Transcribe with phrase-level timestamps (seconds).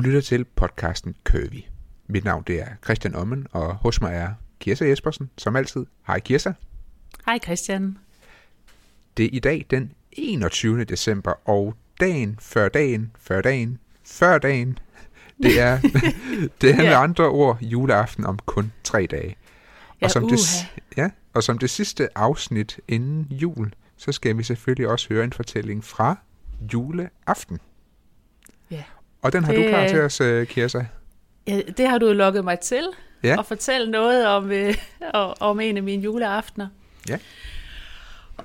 [0.00, 1.62] Du lytter til podcasten Curvy.
[2.06, 5.86] Mit navn det er Christian Ommen, og hos mig er Kirsa Jespersen, som altid.
[6.06, 6.52] Hej Kirsa.
[7.26, 7.98] Hej Christian.
[9.16, 10.84] Det er i dag den 21.
[10.84, 14.78] december, og dagen før dagen, før dagen, før dagen,
[15.42, 15.80] det er,
[16.60, 17.02] det er med Ja.
[17.02, 19.36] andre ord juleaften om kun tre dage.
[20.00, 20.38] Ja, og, som det,
[20.96, 25.32] ja, og som det sidste afsnit inden jul, så skal vi selvfølgelig også høre en
[25.32, 26.16] fortælling fra
[26.72, 27.58] juleaften.
[28.70, 28.82] Ja.
[29.22, 30.80] Og den har du Det klar er- til os, øh, Kirsa.
[31.48, 32.82] ja, det har du jo lukket mig til.
[33.22, 33.36] Ja.
[33.38, 34.74] Og fortælle noget om, øh,
[35.40, 36.66] om- en af mine juleaftener.
[37.08, 37.18] Ja.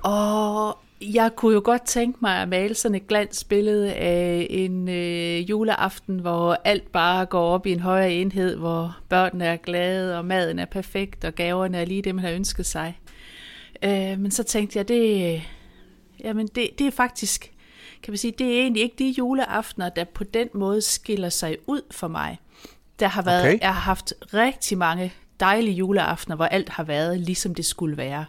[0.02, 5.50] Og jeg kunne jo godt tænke mig at male sådan et glansbillede af en øh,
[5.50, 10.24] juleaften, hvor alt bare går op i en højere enhed, hvor børnene er glade, og
[10.24, 12.98] maden er perfekt, og gaverne er lige det, man har ønsket sig.
[13.82, 15.42] Øh, men så tænkte jeg, det,
[16.24, 17.50] jamen det, det er faktisk,
[18.06, 21.56] kan man sige, det er egentlig ikke de juleaftener, der på den måde skiller sig
[21.66, 22.38] ud for mig.
[22.98, 23.58] Der har været, Okay.
[23.60, 28.24] Jeg har haft rigtig mange dejlige juleaftener, hvor alt har været, ligesom det skulle være.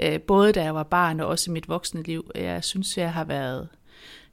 [0.00, 2.30] Øh, både da jeg var barn og også i mit voksne liv.
[2.34, 3.68] Jeg synes, jeg har været,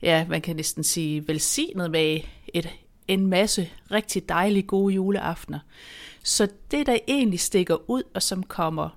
[0.01, 2.19] ja, man kan næsten sige, velsignet med
[2.53, 2.69] et,
[3.07, 5.59] en masse rigtig dejlige, gode juleaftener.
[6.23, 8.89] Så det, der egentlig stikker ud, og som kommer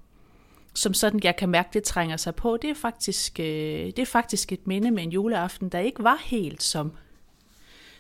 [0.75, 4.07] som sådan, jeg kan mærke, det trænger sig på, det er faktisk, øh, det er
[4.07, 6.93] faktisk et minde med en juleaften, der ikke var helt som,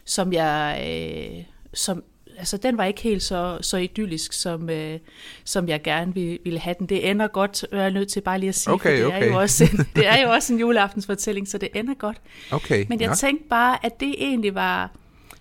[0.04, 1.44] som jeg, øh,
[1.74, 2.04] som,
[2.38, 4.98] altså den var ikke helt så, så idyllisk, som, øh,
[5.44, 6.86] som jeg gerne ville, ville have den.
[6.88, 9.22] Det ender godt, er jeg nødt til bare lige at sige, Okay, det, okay.
[9.22, 12.20] er jo også en, det er jo også en juleaftensfortælling, så det ender godt.
[12.50, 13.14] Okay, Men jeg nå.
[13.14, 14.90] tænkte bare, at det egentlig var,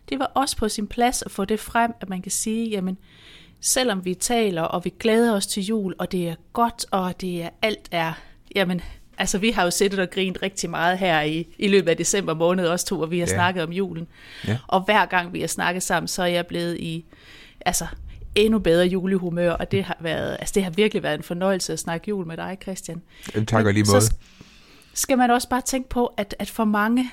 [0.09, 2.97] det var også på sin plads at få det frem, at man kan sige, jamen,
[3.61, 7.43] selvom vi taler, og vi glæder os til jul, og det er godt, og det
[7.43, 8.13] er alt er,
[8.55, 8.81] jamen,
[9.17, 12.33] altså vi har jo siddet og grint rigtig meget her i, i løbet af december
[12.33, 13.33] måned, også to, og vi har Ja.
[13.33, 14.07] snakket om julen.
[14.47, 14.57] Ja.
[14.67, 17.05] Og hver gang vi har snakket sammen, så er jeg blevet i,
[17.65, 17.87] altså,
[18.35, 21.79] endnu bedre julehumør, og det har, været, altså, det har virkelig været en fornøjelse at
[21.79, 23.01] snakke jul med dig, Christian
[23.35, 24.03] Jamen, Tak og lige så måde.
[24.03, 24.43] sk-
[24.93, 27.11] skal man også bare tænke på, at, at for mange,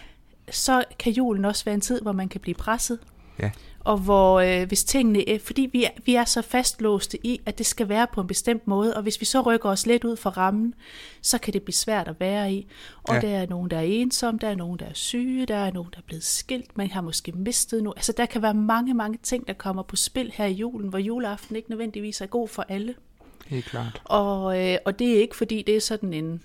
[0.50, 2.98] så kan julen også være en tid, hvor man kan blive presset.
[3.38, 3.50] Ja.
[3.84, 7.58] Og hvor øh, hvis tingene, er- fordi vi er, vi er så fastlåste i, at
[7.58, 10.16] det skal være på en bestemt måde, og hvis vi så rykker os lidt ud
[10.16, 10.74] fra rammen,
[11.22, 12.66] så kan det blive svært at være i.
[13.02, 13.20] Og Ja.
[13.20, 15.90] der er nogen, der er ensomme, der er nogen, der er syge, der er nogen,
[15.92, 17.92] der er blevet skilt, man har måske mistet nu.
[17.96, 20.98] Altså der kan være mange, mange ting, der kommer på spil her i julen, hvor
[20.98, 22.94] juleaften ikke nødvendigvis er god for alle.
[23.46, 24.02] Helt klart.
[24.04, 26.42] Og, øh, og det er ikke, fordi det er sådan en,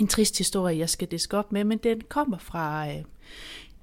[0.00, 2.94] en trist historie, jeg skal diske op med, men den kommer fra, øh,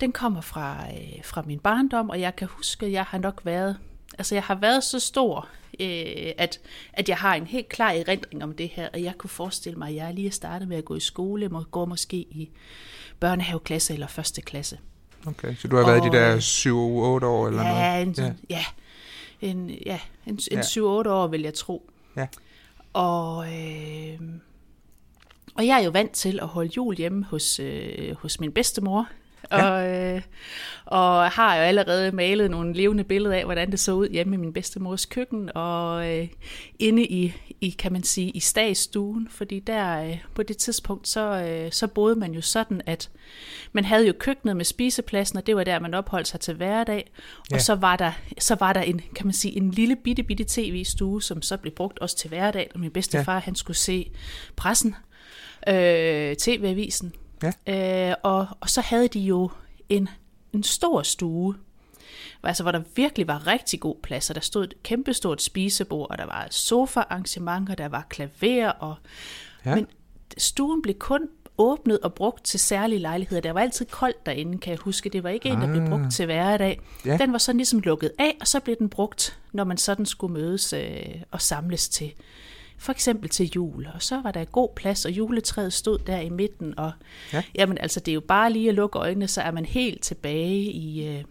[0.02, 3.42] den kommer fra, øh, fra min barndom, og jeg kan huske, at jeg har nok
[3.44, 3.78] været,
[4.18, 5.48] altså jeg har været så stor,
[5.80, 6.60] øh, at,
[6.94, 9.90] at jeg har en helt klar erindring om det her, og jeg kunne forestille mig,
[9.90, 12.50] at jeg lige er startet med at gå i skole, må gå måske i
[13.20, 14.80] børnehaveklasse eller første klasse.
[15.28, 17.76] Okay, så du har været Og, de der øh, 7-8 år eller noget?
[17.76, 18.24] Ja, en, Ja.
[18.24, 18.34] ja.
[18.50, 18.66] ja,
[19.42, 20.62] en, ja, en, en Ja.
[20.62, 21.90] 7-8 år, vil jeg tro.
[22.18, 22.28] Ja.
[22.94, 24.20] Og, øh,
[25.56, 29.08] og jeg er jo vant til at holde jul hjemme hos, øh, hos min bedstemor.
[29.52, 29.70] Ja.
[29.70, 30.22] Og, øh,
[30.86, 34.38] og har jo allerede malet nogle levende billeder af, hvordan det så ud hjemme i
[34.38, 36.28] min bedstemors køkken, og øh,
[36.80, 41.22] inde i, i, kan man sige, i stagsstuen, fordi der øh, på det tidspunkt, så,
[41.22, 43.10] øh, så boede man jo sådan, at
[43.74, 47.12] man havde jo køkkenet med spisepladsen, og det var der, man opholdt sig til hverdag,
[47.52, 47.56] Ja.
[47.56, 50.46] og så var der, så var der en, kan man sige, en lille bitte, bitte
[50.48, 53.40] tv-stue, som så blev brugt også til hverdag, og min bedstefar, ja.
[53.40, 54.12] han skulle se
[54.56, 54.96] pressen,
[55.68, 58.10] øh, tv-avisen, Ja.
[58.10, 59.50] Øh, og, og så havde de jo
[59.90, 60.10] en,
[60.54, 61.56] en stor stue,
[62.44, 66.18] altså, hvor der virkelig var rigtig god plads, og der stod et kæmpestort spisebord, og
[66.18, 68.96] der var et sofa-arrangement, og der var klaver, og,
[69.66, 69.70] Ja.
[69.70, 69.76] ja.
[69.76, 69.88] men
[70.38, 71.28] stuen blev kun
[71.58, 73.42] åbnet og brugt til særlige lejligheder.
[73.42, 75.10] Der var altid koldt derinde, kan jeg huske.
[75.10, 75.90] Det var ikke en, der blev Ah.
[75.90, 76.82] brugt til hverdag.
[77.06, 77.18] Ja.
[77.18, 80.34] Den var sådan ligesom lukket af, og så blev den brugt, når man sådan skulle
[80.34, 82.14] mødes øh, og samles til
[82.78, 86.30] for eksempel til jul, og så var der god plads, og juletræet stod der i
[86.30, 86.92] midten, og
[87.34, 87.38] Ja.
[87.38, 87.44] ja.
[87.56, 90.56] jamen altså, det er jo bare lige at lukke øjnene, så er man helt tilbage
[90.64, 91.24] i, øh,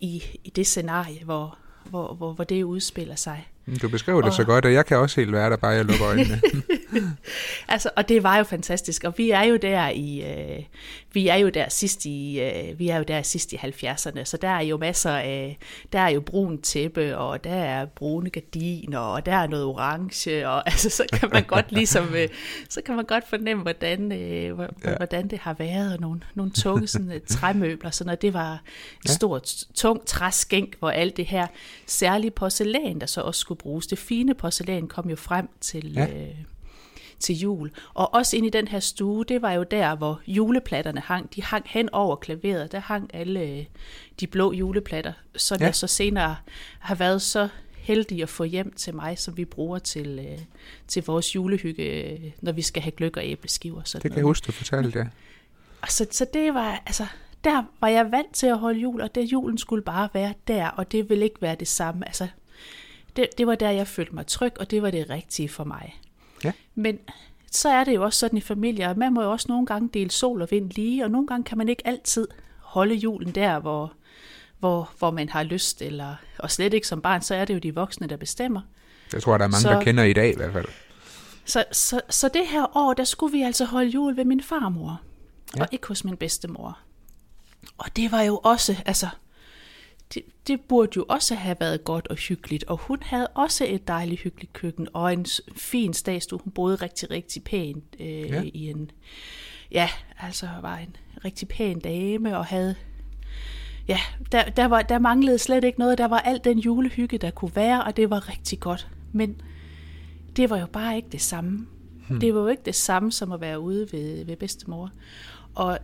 [0.00, 3.48] i, i det scenarie, hvor, hvor, hvor, hvor det udspiller sig.
[3.82, 5.84] Du beskriver det Og- så godt, og jeg kan også helt være der, bare jeg
[5.84, 6.40] lukker øjnene.
[7.68, 10.62] Altså, og det var jo fantastisk, og vi er jo der i, øh,
[11.12, 14.36] vi er jo der sidst i, øh, vi er jo der sidst i 70'erne, så
[14.42, 15.58] der er jo masser af,
[15.92, 20.48] der er jo brun tæppe, og der er brune gardiner, og der er noget orange,
[20.48, 22.28] og altså, så kan man godt ligesom, øh,
[22.68, 24.96] så kan man godt fornemme, hvordan, øh, hvor- Ja.
[24.96, 28.22] hvordan det har været, og nogle, nogle tunge sådan, øh, træmøbler, sådan noget.
[28.22, 28.60] Det var et
[29.08, 29.12] Ja.
[29.12, 31.46] stort, tungt træskænk, hvor alt det her
[31.86, 36.06] særlige porcelæn, der så også skulle bruges, det fine porcelæn kom jo frem til, Ja.
[36.06, 36.28] øh,
[37.20, 37.70] til jul.
[37.94, 41.34] Og også ind i den her stue, det var jo der, hvor juleplatterne hang.
[41.34, 42.72] De hang hen over klaveret.
[42.72, 43.64] Der hang alle øh,
[44.20, 45.64] de blå juleplatter, som ja.
[45.64, 46.36] jeg så senere
[46.78, 50.38] har været så heldig at få hjem til mig, som vi bruger til, øh,
[50.88, 53.82] til vores julehygge, når vi skal have gløk og æbleskiver.
[53.84, 54.16] Sådan det kan noget.
[54.16, 55.04] jeg huske, du fortalte, ja.
[55.82, 57.06] Og så, så det var, altså,
[57.44, 60.68] der var jeg vant til at holde jul, og det julen skulle bare være der,
[60.68, 62.06] og det ville ikke være det samme.
[62.06, 62.28] Altså,
[63.16, 66.00] det, det var der, jeg følte mig tryg, og det var det rigtige for mig.
[66.44, 66.52] Ja.
[66.74, 66.98] Men
[67.52, 69.88] så er det jo også sådan i familier, at man må jo også nogle gange
[69.94, 73.58] dele sol og vind lige, og nogle gange kan man ikke altid holde julen der,
[73.58, 73.92] hvor,
[74.58, 77.58] hvor, hvor man har lyst, eller, og slet ikke som barn, så er det jo
[77.58, 78.60] de voksne, der bestemmer.
[79.12, 80.66] Jeg tror, der er mange, så, der kender i dag i hvert fald.
[81.44, 85.00] Så, så, så det her år, der skulle vi altså holde jul ved min farmor,
[85.56, 85.62] ja.
[85.62, 86.78] og ikke hos min bedstemor.
[87.78, 89.08] Og det var jo også, altså,
[90.14, 93.88] det, det burde jo også have været godt og hyggeligt, og hun havde også et
[93.88, 95.26] dejligt hyggeligt køkken, og en
[95.56, 96.40] fin stadstue.
[96.44, 98.42] Hun boede rigtig, rigtig pænt øh, ja.
[98.54, 98.90] i en,
[99.70, 99.88] ja,
[100.20, 102.74] altså var en rigtig pæn dame, og havde,
[103.88, 103.98] ja,
[104.32, 107.56] der, der, var, der manglede slet ikke noget, der var alt den julehygge, der kunne
[107.56, 108.88] være, og det var rigtig godt.
[109.12, 109.40] Men
[110.36, 111.66] det var jo bare ikke det samme.
[112.08, 112.20] Hmm.
[112.20, 114.90] Det var jo ikke det samme som at være ude ved, ved bedstemor.
[115.54, 115.78] Og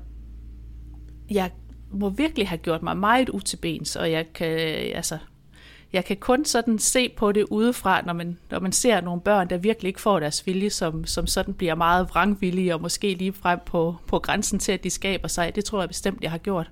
[1.31, 1.51] jeg
[1.95, 4.59] må virkelig have gjort mig meget utilbens, og jeg kan,
[4.95, 5.19] altså,
[5.93, 9.51] jeg kan kun sådan se på det udefra, når man, når man ser nogle børn,
[9.51, 13.33] der virkelig ikke får deres vilje, som, som sådan bliver meget vrangvillige, og måske lige
[13.33, 15.55] frem på, på grænsen til, at de skaber sig.
[15.55, 16.71] Det tror jeg bestemt, jeg har gjort.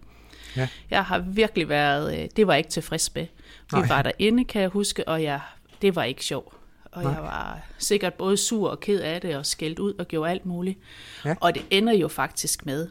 [0.57, 0.69] Ja.
[0.91, 3.27] Jeg har virkelig været, øh, det var jeg ikke tilfreds med.
[3.73, 3.89] Vi Nej.
[3.89, 5.41] var derinde, kan jeg huske, og jeg,
[5.83, 6.55] det var ikke sjovt.
[6.85, 7.13] Og Nej.
[7.13, 10.47] jeg var sikkert både sur og ked af det, og skældt ud og gjorde alt
[10.47, 10.79] muligt.
[11.25, 11.35] Ja.
[11.41, 12.89] Og det ender jo faktisk med,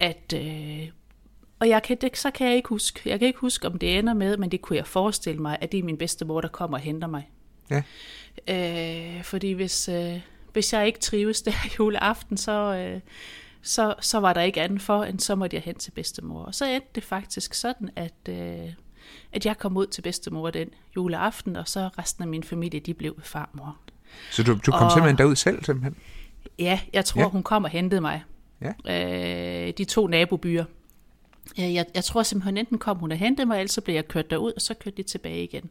[0.00, 0.88] at øh,
[1.60, 3.00] og jeg kan, det, så kan jeg ikke huske.
[3.10, 5.72] Jeg kan ikke huske, om det ender med, men det kunne jeg forestille mig, at
[5.72, 7.30] det er min bedste mor, der kommer og henter mig.
[7.70, 7.82] Ja.
[8.48, 10.20] Øh, fordi hvis, øh,
[10.52, 13.00] hvis jeg ikke trives der juleaften, så, øh,
[13.62, 16.42] så, så var der ikke andet for, end så måtte jeg hen til bedstemor.
[16.42, 18.72] Og så endte det faktisk sådan, at, øh,
[19.32, 22.94] at jeg kom ud til bedstemor den juleaften, og så resten af min familie, de
[22.94, 23.76] blev farmor.
[24.30, 25.96] Så du, du kom og, simpelthen derud selv, simpelthen?
[26.58, 27.28] Ja, jeg tror, ja.
[27.28, 28.22] hun kom og hentede mig.
[28.60, 29.66] Ja.
[29.66, 30.64] Øh, de to nabobyer.
[31.56, 34.30] Jeg, jeg tror simpelthen, enten kom hun og hentede mig, eller så blev jeg kørt
[34.30, 35.70] derud, og så kørte de tilbage igen.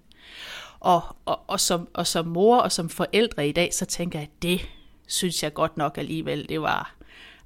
[0.79, 4.29] Og, og, og, som, og som mor og som forældre i dag, så tænker jeg,
[4.41, 4.69] det
[5.07, 6.95] synes jeg godt nok alligevel, det var,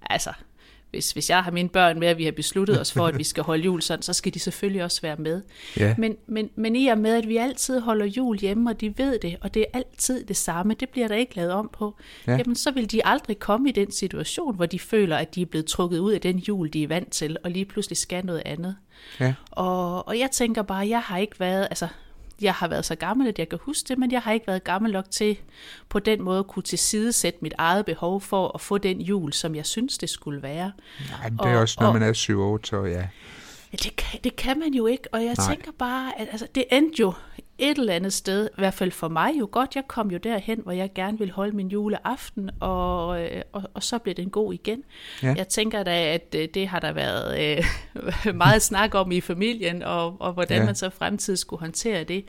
[0.01, 0.33] altså,
[0.92, 3.24] hvis, hvis jeg har mine børn med, at vi har besluttet os for, at vi
[3.24, 5.42] skal holde jul sådan, så skal de selvfølgelig også være med.
[5.78, 5.96] Ja.
[5.98, 9.20] Men, men, men i og med, at vi altid holder jul hjemme, og de ved
[9.20, 11.96] det, og det er altid det samme, det bliver der ikke lavet om på,
[12.28, 12.38] ja.
[12.38, 15.46] jamen så vil de aldrig komme i den situation, hvor de føler, at de er
[15.46, 18.42] blevet trukket ud af den jul, de er vant til, og lige pludselig skal noget
[18.46, 18.76] andet.
[19.20, 19.34] Ja.
[19.52, 21.88] Og, og jeg tænker bare, jeg har ikke været, altså
[22.42, 24.64] jeg har været så gammel, at jeg kan huske det, men jeg har ikke været
[24.64, 25.38] gammel nok til
[25.90, 29.56] på den måde at kunne tilsidesætte mit eget behov for at få den jul, som
[29.56, 30.72] jeg synes, det skulle være.
[31.20, 33.08] Nej, det er og, også, når og, man er 7-8 år, ja.
[33.74, 35.56] Ja, det kan, det kan man jo ikke, og jeg Nej.
[35.56, 37.14] tænker bare, at altså, det endte jo
[37.57, 40.59] et eller andet sted, i hvert fald for mig jo godt, jeg kom jo derhen,
[40.63, 44.53] hvor jeg gerne ville holde min juleaften, og, øh, og, og så blev den god
[44.53, 44.83] igen.
[45.24, 45.33] Ja.
[45.38, 47.65] Jeg tænker da, at øh, det har der været øh,
[48.36, 50.65] meget snak om i familien, og, og hvordan ja.
[50.65, 52.25] man så fremtid skulle håndtere det.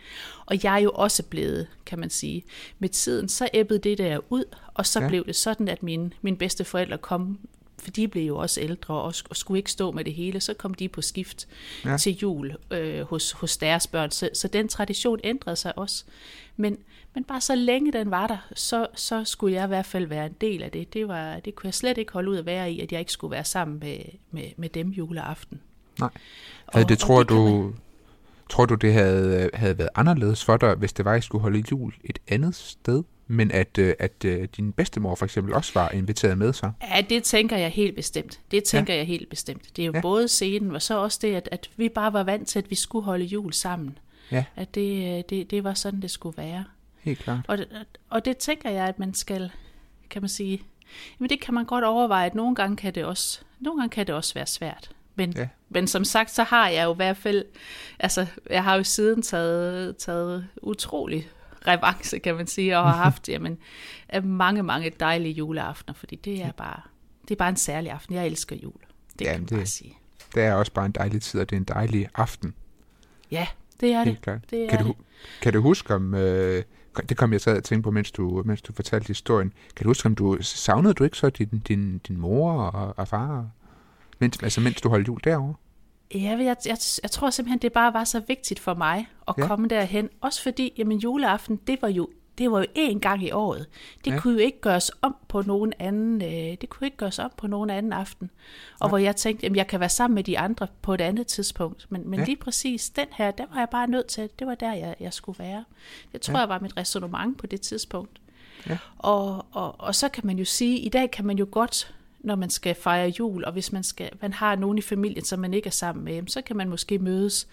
[0.47, 2.45] Og jeg er jo også blevet, kan man sige,
[2.79, 4.45] med tiden, så æbbede det der ud,
[4.75, 5.09] og så ja.
[5.09, 7.39] blev det sådan, at mine, mine bedste forældre kom
[7.79, 10.55] for de blev jo også ældre og, og skulle ikke stå med det hele, så
[10.55, 11.49] kom de på skift
[11.85, 11.97] ja.
[11.97, 14.11] til jul øh, hos, hos deres børn.
[14.11, 16.05] Så, så den tradition ændrede sig også.
[16.57, 16.79] Men,
[17.15, 20.27] men bare så længe den var der, så, så skulle jeg i hvert fald være
[20.27, 20.95] en del af det.
[20.95, 23.13] Det, var, det kunne jeg slet ikke holde ud at være i, at jeg ikke
[23.13, 23.99] skulle være sammen med,
[24.31, 25.61] med, med dem juleaften.
[25.99, 26.11] Nej.
[26.67, 27.63] Og, det tror det du...
[27.63, 27.75] Man...
[28.51, 31.43] Tror du, det havde, havde været anderledes for dig, hvis det var, at I skulle
[31.43, 33.03] holde jul et andet sted?
[33.27, 36.71] Men at, øh, at øh, din bedstemor for eksempel også var inviteret med så?
[36.83, 38.41] Ja, det tænker jeg helt bestemt.
[38.51, 38.99] Det tænker ja.
[38.99, 39.77] jeg helt bestemt.
[39.77, 40.01] Det er jo ja.
[40.01, 42.75] både scenen, og så også det, at, at vi bare var vant til, at vi
[42.75, 43.99] skulle holde jul sammen.
[44.31, 44.45] Ja.
[44.57, 46.65] At det, øh, det, det var sådan, det skulle være.
[47.01, 47.45] Helt klart.
[47.49, 47.59] Og,
[48.11, 49.51] og det tænker jeg, at man skal,
[50.11, 50.63] kan man sige,
[51.19, 54.07] men det kan man godt overveje, at nogle gange kan det også, nogle gange kan
[54.07, 54.91] det også være svært.
[55.15, 55.49] Men, ja.
[55.69, 57.45] men som sagt, så har jeg jo i hvert fald,
[57.99, 61.29] altså jeg har jo siden taget, taget utrolig
[61.67, 63.59] revanche, kan man sige, og har haft jamen,
[64.23, 66.81] mange, mange dejlige juleaftener, fordi det er bare,
[67.23, 68.15] det er bare en særlig aften.
[68.15, 68.73] Jeg elsker jul.
[69.19, 69.99] Det jamen, kan man det, bare sige.
[70.35, 72.55] Det er også bare en dejlig tid, og det er en dejlig aften.
[73.31, 73.47] Ja,
[73.81, 74.23] det er Helt det.
[74.23, 74.51] Klart.
[74.51, 74.95] det er kan, du,
[75.43, 76.63] kan du huske om, øh,
[77.09, 79.91] det kom jeg så at tænke på, mens du, mens du fortalte historien, kan du
[79.91, 83.51] huske om du, savnede du ikke så din, din, din mor og, og far,
[84.19, 85.55] mens, altså mens du holdt jul derovre?
[86.15, 89.47] Ja, jeg, jeg, jeg tror simpelthen, det bare var så vigtigt for mig at ja.
[89.47, 90.09] komme derhen.
[90.21, 93.67] Også fordi, jamen juleaften, det var jo det var jo én gang i året.
[94.05, 94.21] Det ja.
[94.21, 97.47] kunne jo ikke gøres om på nogen anden, øh, det kunne ikke gøres om på
[97.47, 98.31] nogen anden aften.
[98.81, 98.89] Og ja.
[98.89, 101.87] hvor jeg tænkte, at jeg kan være sammen med de andre på et andet tidspunkt.
[101.89, 102.25] Men, men ja.
[102.25, 105.13] lige præcis den her, der var jeg bare nødt til, det var der, jeg, jeg
[105.13, 105.65] skulle være.
[106.13, 106.41] Det tror ja.
[106.41, 108.21] jeg var mit resonemang på det tidspunkt.
[108.69, 108.79] Ja.
[108.99, 112.35] Og, og, og så kan man jo sige, i dag kan man jo godt når
[112.35, 115.55] man skal fejre jul, og hvis man, skal, man har nogen i familien, som man
[115.55, 117.49] ikke er sammen med, så kan man måske mødes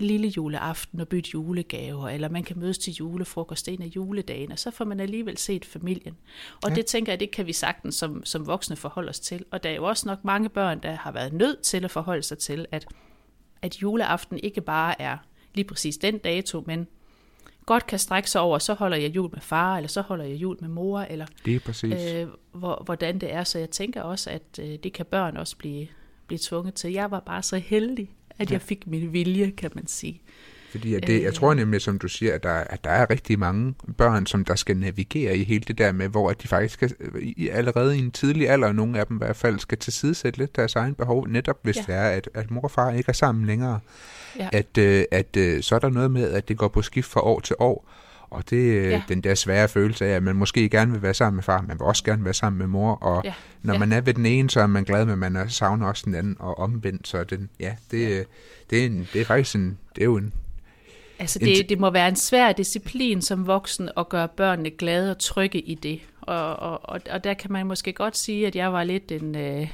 [0.00, 4.52] en lille juleaften og bytte julegaver, eller man kan mødes til julefrokost en af juledagen,
[4.52, 6.16] og så får man alligevel set familien.
[6.62, 6.74] Og ja.
[6.74, 9.44] det tænker jeg, det kan vi sagtens som, som voksne forholde os til.
[9.50, 12.22] Og der er jo også nok mange børn, der har været nødt til at forholde
[12.22, 12.86] sig til, at,
[13.62, 15.16] at juleaften ikke bare er
[15.54, 16.86] lige præcis den dato, men
[17.66, 20.36] godt kan strække sig over, så holder jeg jul med far, eller så holder jeg
[20.36, 22.12] jul med mor, eller det er præcis.
[22.12, 23.44] Øh, hvor, hvordan det er.
[23.44, 25.86] Så jeg tænker også, at øh, det kan børn også blive,
[26.26, 26.92] blive tvunget til.
[26.92, 28.52] Jeg var bare så heldig, at ja.
[28.52, 30.22] jeg fik min vilje, kan man sige.
[30.72, 31.32] Fordi at det, jeg øh.
[31.32, 34.54] tror nemlig, som du siger, at der, at der er rigtig mange børn, som der
[34.54, 37.98] skal navigere i hele det der med, hvor at de faktisk skal, i, allerede i
[37.98, 41.28] en tidlig alder, nogle af dem i hvert fald, skal tilsidesætte lidt deres egen behov,
[41.28, 41.82] netop hvis ja.
[41.86, 43.80] det er, at, at mor og far ikke er sammen længere.
[44.38, 44.48] Ja.
[44.52, 47.20] At, øh, at øh, så er der noget med, at det går på skift fra
[47.20, 47.88] år til år.
[48.30, 49.02] Og det øh, ja.
[49.08, 51.78] den der svære følelse af, at man måske gerne vil være sammen med far, man
[51.78, 53.34] vil også gerne være sammen med mor, og ja.
[53.62, 53.78] når ja.
[53.78, 56.36] man er ved den ene, så er man glad, men man savner også den anden,
[56.38, 58.22] og omvendt, så den, ja, det, ja.
[58.70, 60.32] Det, er en, det er faktisk en, det er jo en,
[61.22, 65.18] Altså det, det må være en svær disciplin som voksen at gøre børnene glade og
[65.18, 66.00] trygge i det.
[66.20, 69.68] Og, og, og, der kan man måske godt sige, at jeg var lidt en, øh,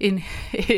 [0.00, 0.22] en,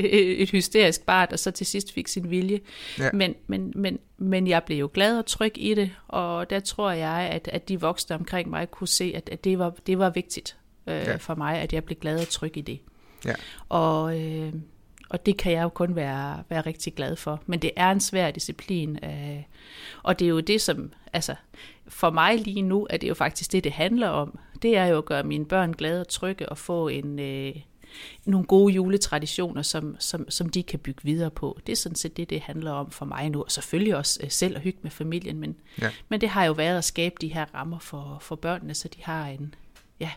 [0.42, 2.60] et hysterisk barn, og så til sidst fik sin vilje.
[2.98, 3.10] Ja.
[3.12, 6.90] Men, men, men, men jeg blev jo glad og tryg i det, og der tror
[6.90, 10.10] jeg, at, at de voksne omkring mig kunne se, at, at det, var, det var
[10.10, 10.56] vigtigt
[10.86, 11.16] øh, ja.
[11.16, 12.80] for mig, at jeg blev glad og tryg i det.
[13.24, 13.34] Ja.
[13.68, 14.52] Og, øh,
[15.14, 17.42] og det kan jeg jo kun være, være rigtig glad for.
[17.46, 19.42] Men det er en svær disciplin, øh,
[20.02, 21.34] og det er jo det, som, altså,
[21.88, 24.38] for mig lige nu, er det jo faktisk det, det handler om.
[24.62, 27.56] Det er jo at gøre mine børn glade og trygge og få en, øh,
[28.24, 31.58] nogle gode juletraditioner, som, som, som de kan bygge videre på.
[31.66, 34.30] Det er sådan set det, det handler om for mig nu, og selvfølgelig også øh,
[34.30, 35.90] selv at hygge med familien, men, ja.
[36.08, 39.02] men det har jo været at skabe de her rammer for, for børnene, så de
[39.02, 39.54] har en,
[40.00, 40.10] ja,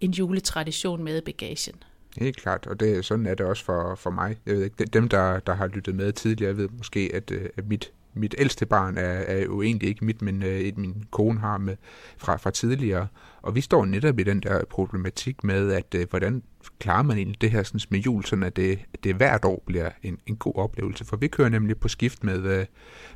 [0.00, 1.82] en juletradition med bagagen.
[2.18, 4.36] Helt klart, og det, sådan er det også for, for mig.
[4.46, 7.68] Jeg ved ikke, dem, der, der har lyttet med tidligere, ved måske, at, øh, at
[7.68, 11.40] mit, mit ældste barn er, er jo egentlig ikke mit, men øh, et min kone
[11.40, 11.76] har med
[12.18, 13.06] fra, fra tidligere.
[13.42, 16.42] Og vi står netop i den der problematik med, at øh, hvordan
[16.78, 19.90] klarer man egentlig det her sådan med jul, sådan at det, det hvert år bliver
[20.02, 21.04] en, en god oplevelse.
[21.04, 22.66] For vi kører nemlig på skift med,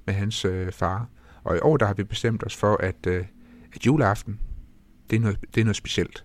[0.07, 1.09] med hans øh, far.
[1.45, 3.25] Og i år der har vi bestemt os for, at, øh,
[3.75, 4.41] at juleaften,
[5.11, 6.25] det er, noget, det er noget specielt.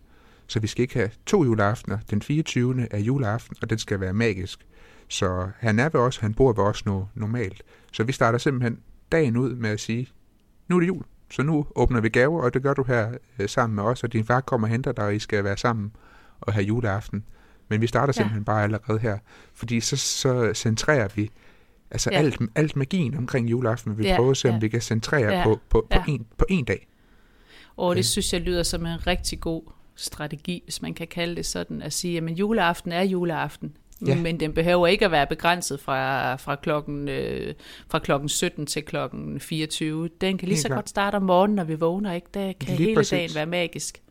[0.49, 1.97] Så vi skal ikke have to juleaftener.
[2.09, 2.87] Den 24.
[2.91, 4.65] er juleaften, og den skal være magisk.
[5.07, 7.63] Så han er ved os, han bor ved os nu normalt.
[7.93, 8.79] Så vi starter simpelthen
[9.11, 10.07] dagen ud med at sige,
[10.67, 13.49] nu er det jul, så nu åbner vi gaver, og det gør du her øh,
[13.49, 15.91] sammen med os, og din far kommer og henter dig, og I skal være sammen
[16.41, 17.23] og have juleaften.
[17.67, 18.11] Men vi starter ja.
[18.11, 19.17] simpelthen bare allerede her,
[19.53, 21.29] fordi så, så centrerer vi
[21.91, 22.17] altså ja.
[22.17, 23.97] alt, alt magien omkring juleaften.
[23.97, 24.15] Vi ja.
[24.15, 24.59] prøver at se, om ja.
[24.59, 25.43] vi kan centrere ja.
[25.43, 26.03] på, på, på, ja.
[26.07, 26.87] en, på en dag.
[27.77, 31.45] Og det synes jeg lyder som en rigtig god strategi, hvis man kan kalde det
[31.45, 33.77] sådan, at sige, at juleaften er juleaften.
[34.07, 34.15] Ja.
[34.15, 37.53] Men den behøver ikke at være begrænset fra, fra, klokken, øh,
[37.89, 40.09] fra klokken 17 til klokken 24.
[40.21, 42.13] Den kan lige så godt starte om morgenen, når vi vågner.
[42.13, 42.27] Ikke?
[42.33, 43.09] Der kan lige hele præcis.
[43.09, 44.01] dagen være magisk.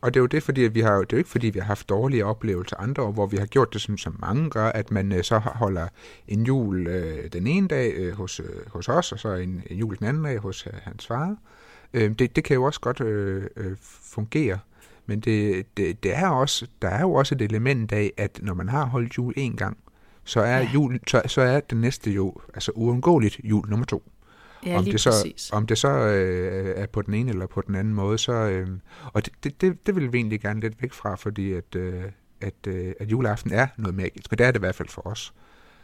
[0.00, 1.66] Og det er jo det, fordi vi har, det er jo ikke fordi, vi har
[1.66, 4.90] haft dårlige oplevelser andre år, hvor vi har gjort det, som, som mange gør, at
[4.90, 5.88] man øh, så holder
[6.28, 9.78] en jul øh, den ene dag øh, hos, øh, hos os, og så en, en
[9.78, 11.36] jul den anden dag hos øh, hans far.
[11.94, 14.58] Øh, det, det kan jo også godt øh, øh, fungere.
[15.08, 18.54] Men det, det, det er også, der er jo også et element af, at når
[18.54, 19.78] man har holdt jul en gang,
[20.24, 20.70] så er, ja.
[20.74, 24.02] jul, så, så er det næste jo altså uundgåeligt jul nummer to.
[24.66, 25.50] Ja, om, det så, præcis.
[25.52, 28.68] om det så øh, er på den ene eller på den anden måde, så øh,
[29.12, 32.04] og det, det, det, det vil vi egentlig gerne lidt væk fra, fordi at, øh,
[32.40, 35.06] at, øh, at juleaften er noget magisk, og det er det i hvert fald for
[35.06, 35.34] os.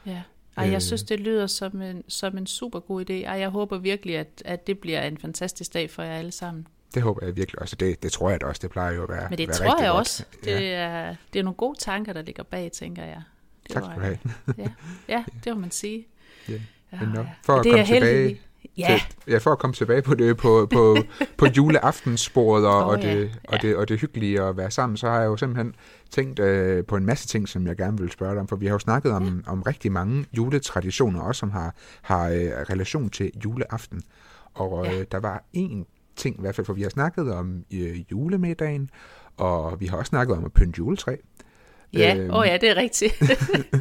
[0.07, 0.23] Ja.
[0.57, 0.81] Ej, jeg øh.
[0.81, 3.13] synes, det lyder som en, som en super god idé.
[3.13, 6.67] Ej, jeg håber virkelig, at, at det bliver en fantastisk dag for jer alle sammen.
[6.95, 7.77] Det håber jeg virkelig også.
[7.77, 8.61] Det, det tror jeg da også.
[8.63, 10.01] Det plejer jo at være Men det være tror jeg godt.
[10.01, 10.25] også.
[10.45, 10.73] Det, ja.
[10.73, 13.23] er, det er nogle gode tanker, der ligger bag, tænker jeg.
[13.63, 14.19] Det tak skal du have.
[14.59, 14.69] ja.
[15.09, 16.07] ja, det må man sige.
[16.49, 16.55] Ja.
[17.01, 18.41] Men no, for at det komme tilbage...
[18.79, 19.01] Ja.
[19.09, 20.97] Til, ja, for at komme tilbage på det på, på,
[21.39, 23.29] på juleaftensbordet og, oh, og, det, ja.
[23.49, 25.75] og, det, og det hyggelige at være sammen, så har jeg jo simpelthen
[26.11, 28.67] tænkt øh, på en masse ting, som jeg gerne vil spørge dig om, for vi
[28.67, 29.53] har jo snakket om, ja.
[29.53, 34.03] om rigtig mange juletraditioner, også som har, har øh, relation til juleaften.
[34.55, 35.01] Og ja.
[35.01, 38.91] øh, der var en ting, i hvert fald, for vi har snakket om øh, julemiddagen,
[39.37, 41.17] og vi har også snakket om at pynte juletræ.
[41.93, 43.23] Ja, øhm, oh ja, det er rigtigt.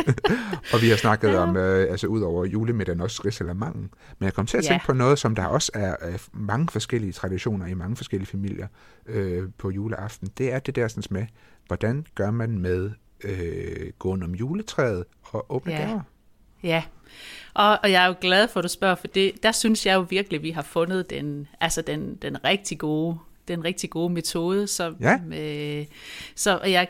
[0.74, 1.38] og vi har snakket ja.
[1.38, 3.90] om, øh, altså ud over julemiddagen, også risalamangen.
[4.20, 4.86] Men jeg kom til at tænke ja.
[4.86, 8.68] på noget, som der også er øh, mange forskellige traditioner i mange forskellige familier
[9.06, 10.30] øh, på juleaften.
[10.38, 11.26] Det er det der sådan med,
[11.68, 12.92] hvordan gør man med
[13.24, 15.86] øh, gåen om juletræet og åbne ja.
[15.86, 16.02] gaver?
[16.64, 16.84] Ja,
[17.54, 19.94] og, og jeg er jo glad for, at du spørger, for det, der synes jeg
[19.94, 23.18] jo virkelig, at vi har fundet den, altså den, den rigtig gode
[23.48, 24.68] den rigtig gode metode.
[24.68, 25.20] Så, ja.
[25.40, 25.86] øh,
[26.36, 26.88] så jeg,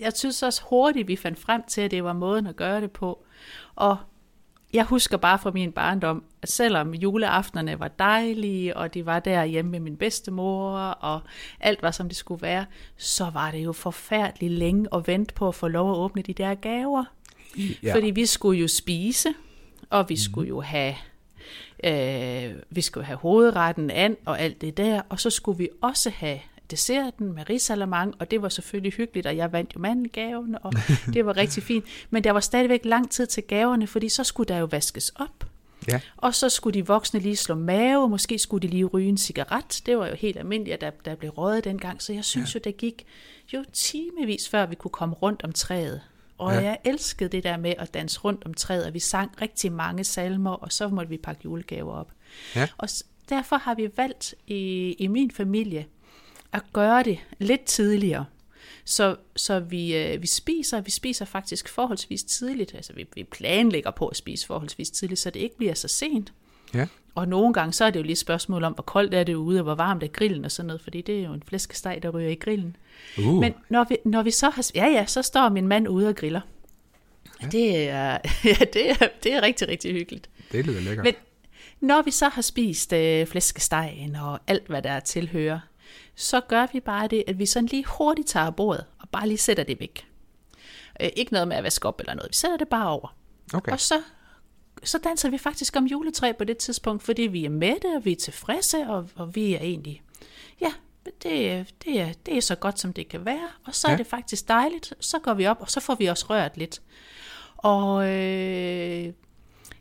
[0.00, 2.90] jeg synes også hurtigt, vi fandt frem til, at det var måden at gøre det
[2.90, 3.24] på.
[3.74, 3.96] Og
[4.72, 9.44] jeg husker bare fra min barndom, at selvom juleaftenerne var dejlige, og de var der
[9.44, 11.20] hjemme med min bedstemor, og
[11.60, 12.66] alt var som det skulle være,
[12.96, 16.32] så var det jo forfærdeligt længe at vente på at få lov at åbne de
[16.32, 17.04] der gaver.
[17.82, 17.94] Ja.
[17.94, 19.28] Fordi vi skulle jo spise,
[19.90, 20.18] og vi mm.
[20.18, 20.94] skulle jo have
[21.84, 26.10] øh, vi skulle have hovedretten an og alt det der, og så skulle vi også
[26.10, 26.38] have
[26.70, 30.72] desserten med risalamang, og det var selvfølgelig hyggeligt, og jeg vandt jo mandelgaven, og
[31.14, 31.84] det var rigtig fint.
[32.10, 35.46] Men der var stadigvæk lang tid til gaverne, fordi så skulle der jo vaskes op.
[35.88, 36.00] Ja.
[36.16, 39.82] Og så skulle de voksne lige slå mave, måske skulle de lige ryge en cigaret.
[39.86, 42.58] Det var jo helt almindeligt, at der, der blev røget dengang, så jeg synes ja.
[42.58, 43.06] jo, det gik
[43.54, 46.00] jo timevis, før vi kunne komme rundt om træet.
[46.38, 46.60] Og ja.
[46.60, 50.04] jeg elskede det der med at danse rundt om træet, og vi sang rigtig mange
[50.04, 52.12] salmer, og så måtte vi pakke julegaver op.
[52.56, 52.68] Ja.
[52.78, 52.88] Og
[53.28, 55.86] derfor har vi valgt i, i min familie
[56.52, 58.24] at gøre det lidt tidligere.
[58.84, 62.74] Så, så vi, øh, vi spiser, vi spiser faktisk forholdsvis tidligt.
[62.74, 66.32] Altså vi, vi planlægger på at spise forholdsvis tidligt, så det ikke bliver så sent.
[66.74, 66.86] Ja.
[67.14, 69.34] Og nogle gange, så er det jo lige et spørgsmål om, hvor koldt er det
[69.34, 71.98] ude, og hvor varmt er grillen og sådan noget, fordi det er jo en flæskesteg,
[72.02, 72.76] der ryger i grillen.
[73.18, 73.24] Uh.
[73.40, 74.70] Men når vi, når vi så har...
[74.74, 76.40] Ja, ja, så står min mand ude og griller.
[77.42, 77.46] Ja.
[77.46, 80.30] Det, er, ja, det, er, det er rigtig, rigtig hyggeligt.
[80.52, 81.04] Det lyder lækkert.
[81.04, 81.14] Men
[81.80, 85.60] når vi så har spist øh, flæskestegen og alt, hvad der tilhører,
[86.14, 89.38] så gør vi bare det, at vi sådan lige hurtigt tager bordet og bare lige
[89.38, 90.06] sætter det væk.
[91.00, 92.28] Øh, ikke noget med at vaske op eller noget.
[92.28, 93.16] Vi sætter det bare over.
[93.54, 93.72] Okay.
[93.72, 94.02] Og så
[94.82, 98.12] så danser vi faktisk om juletræ på det tidspunkt, fordi vi er mætte, og vi
[98.12, 100.02] er tilfredse, og, og vi er egentlig,
[100.60, 100.72] ja,
[101.04, 103.48] det, det, er, det er så godt, som det kan være.
[103.64, 103.92] Og så ja.
[103.92, 104.94] er det faktisk dejligt.
[105.00, 106.82] Så går vi op, og så får vi også rørt lidt.
[107.56, 109.12] Og øh,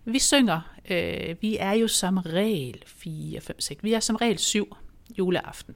[0.06, 4.39] vi synger, øh, vi er jo som regel 4, 5, 6, vi er som regel
[4.39, 4.75] syv
[5.17, 5.75] juleaften.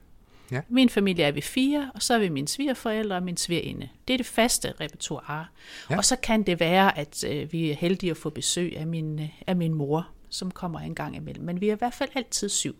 [0.50, 0.60] Ja.
[0.68, 3.88] Min familie er vi fire, og så er vi mine svigerforældre og min svigerinde.
[4.08, 5.46] Det er det faste repertoire.
[5.90, 5.96] Ja.
[5.96, 9.20] Og så kan det være, at øh, vi er heldige at få besøg af min,
[9.20, 11.44] øh, af min mor, som kommer en gang imellem.
[11.44, 12.76] Men vi er i hvert fald altid syv.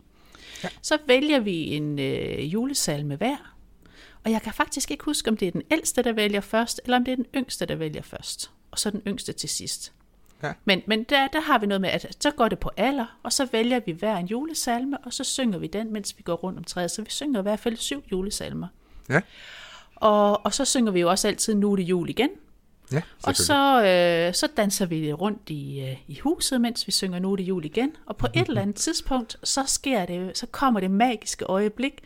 [0.64, 0.68] Ja.
[0.82, 3.54] Så vælger vi en øh, julesalme hver.
[4.24, 6.96] Og jeg kan faktisk ikke huske, om det er den ældste, der vælger først, eller
[6.96, 8.50] om det er den yngste, der vælger først.
[8.70, 9.92] Og så den yngste til sidst.
[10.42, 10.52] Ja.
[10.64, 13.32] Men, men der, der har vi noget med, at så går det på alder, og
[13.32, 16.58] så vælger vi hver en julesalme, og så synger vi den, mens vi går rundt
[16.58, 16.90] om træet.
[16.90, 18.66] Så vi synger i hvert fald syv julesalmer.
[19.08, 19.20] Ja.
[19.96, 22.30] Og, og så synger vi jo også altid Nu er det jul igen.
[22.92, 27.18] Ja, og så, øh, så danser vi rundt i, øh, i huset, mens vi synger
[27.18, 27.96] Nu er det jul igen.
[28.06, 32.00] Og på et eller andet tidspunkt, så sker det, så kommer det magiske øjeblik.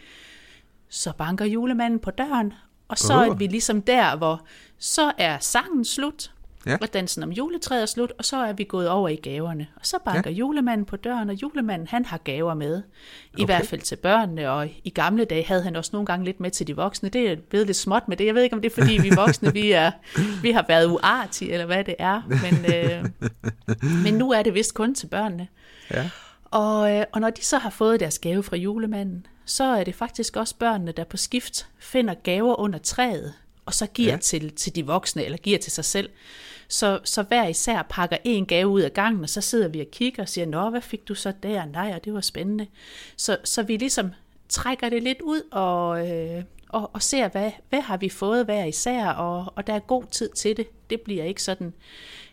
[0.89, 2.53] Så banker julemanden på døren,
[2.89, 3.27] og så oh.
[3.27, 4.47] er vi ligesom der, hvor
[4.79, 6.33] så er sangen slut,
[6.67, 6.77] Ja.
[6.81, 9.67] Og dansen om juletræet er slut, og så er vi gået over i gaverne.
[9.77, 10.37] Og så banker ja.
[10.37, 12.77] julemanden på døren, og julemanden han har gaver med.
[12.77, 13.45] I okay.
[13.45, 16.51] hvert fald til børnene, og i gamle dage havde han også nogle gange lidt med
[16.51, 17.09] til de voksne.
[17.09, 18.27] Det er blevet lidt småt med det.
[18.27, 19.91] Jeg ved ikke, om det er, fordi vi voksne vi, er,
[20.43, 22.23] vi har været uartige, eller hvad det er.
[22.29, 23.05] Men, øh,
[24.05, 25.49] men nu er det vist kun til børnene.
[25.91, 26.11] Ja.
[26.45, 29.95] Og, øh, og når de så har fået deres gave fra julemanden, så er det
[29.95, 33.35] faktisk også børnene, der på skift finder gaver under træet,
[33.67, 34.17] og så giver ja.
[34.17, 36.11] til, til de voksne, eller giver til sig selv.
[36.69, 39.87] Så, så hver især pakker en gave ud af gangen, og så sidder vi og
[39.93, 41.65] kigger og siger, nå, hvad fik du så der?
[41.65, 42.67] Nej, og det var spændende.
[43.17, 44.11] Så, så vi ligesom
[44.49, 48.65] trækker det lidt ud og, øh, og, og ser, hvad, hvad har vi fået hver
[48.65, 50.67] især, og, og der er god tid til det.
[50.91, 51.73] Det bliver ikke sådan,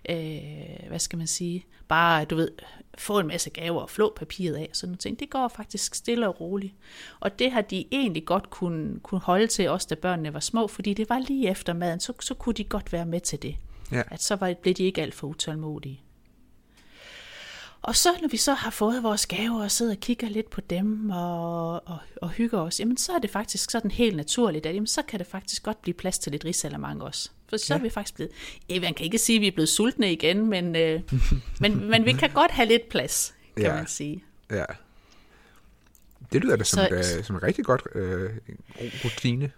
[0.10, 2.52] øh, hvad skal man sige, bare, du ved,
[2.98, 5.20] få en masse gaver og flå papiret af, sådan nogle ting.
[5.20, 6.74] Det går faktisk stille og roligt.
[7.20, 10.68] Og det har de egentlig godt kunne, kunne holde til os, da børnene var små,
[10.68, 13.56] fordi det var lige efter maden, så, så kunne de godt være med til det.
[13.92, 14.02] Ja.
[14.12, 16.02] At så var, blev de ikke alt for utålmodige.
[17.82, 20.62] Og så når vi så har fået vores gaver og sidder og kigger lidt på
[20.62, 24.76] dem og, og, og hygger os, jamen så er det faktisk sådan helt naturligt, at
[24.76, 27.32] jamen, så kan det faktisk godt blive plads til lidt risalamang også.
[27.50, 27.78] For så ja.
[27.78, 28.32] er vi faktisk blevet,
[28.70, 31.02] ja, man kan ikke sige, at vi er blevet sultne igen, men, øh,
[31.62, 33.76] men, men vi kan godt have lidt plads, kan ja.
[33.76, 34.24] man sige.
[34.52, 34.66] Ja.
[36.34, 38.02] Det lyder da som, så, uh, som en rigtig godt uh,
[39.06, 39.52] rutine.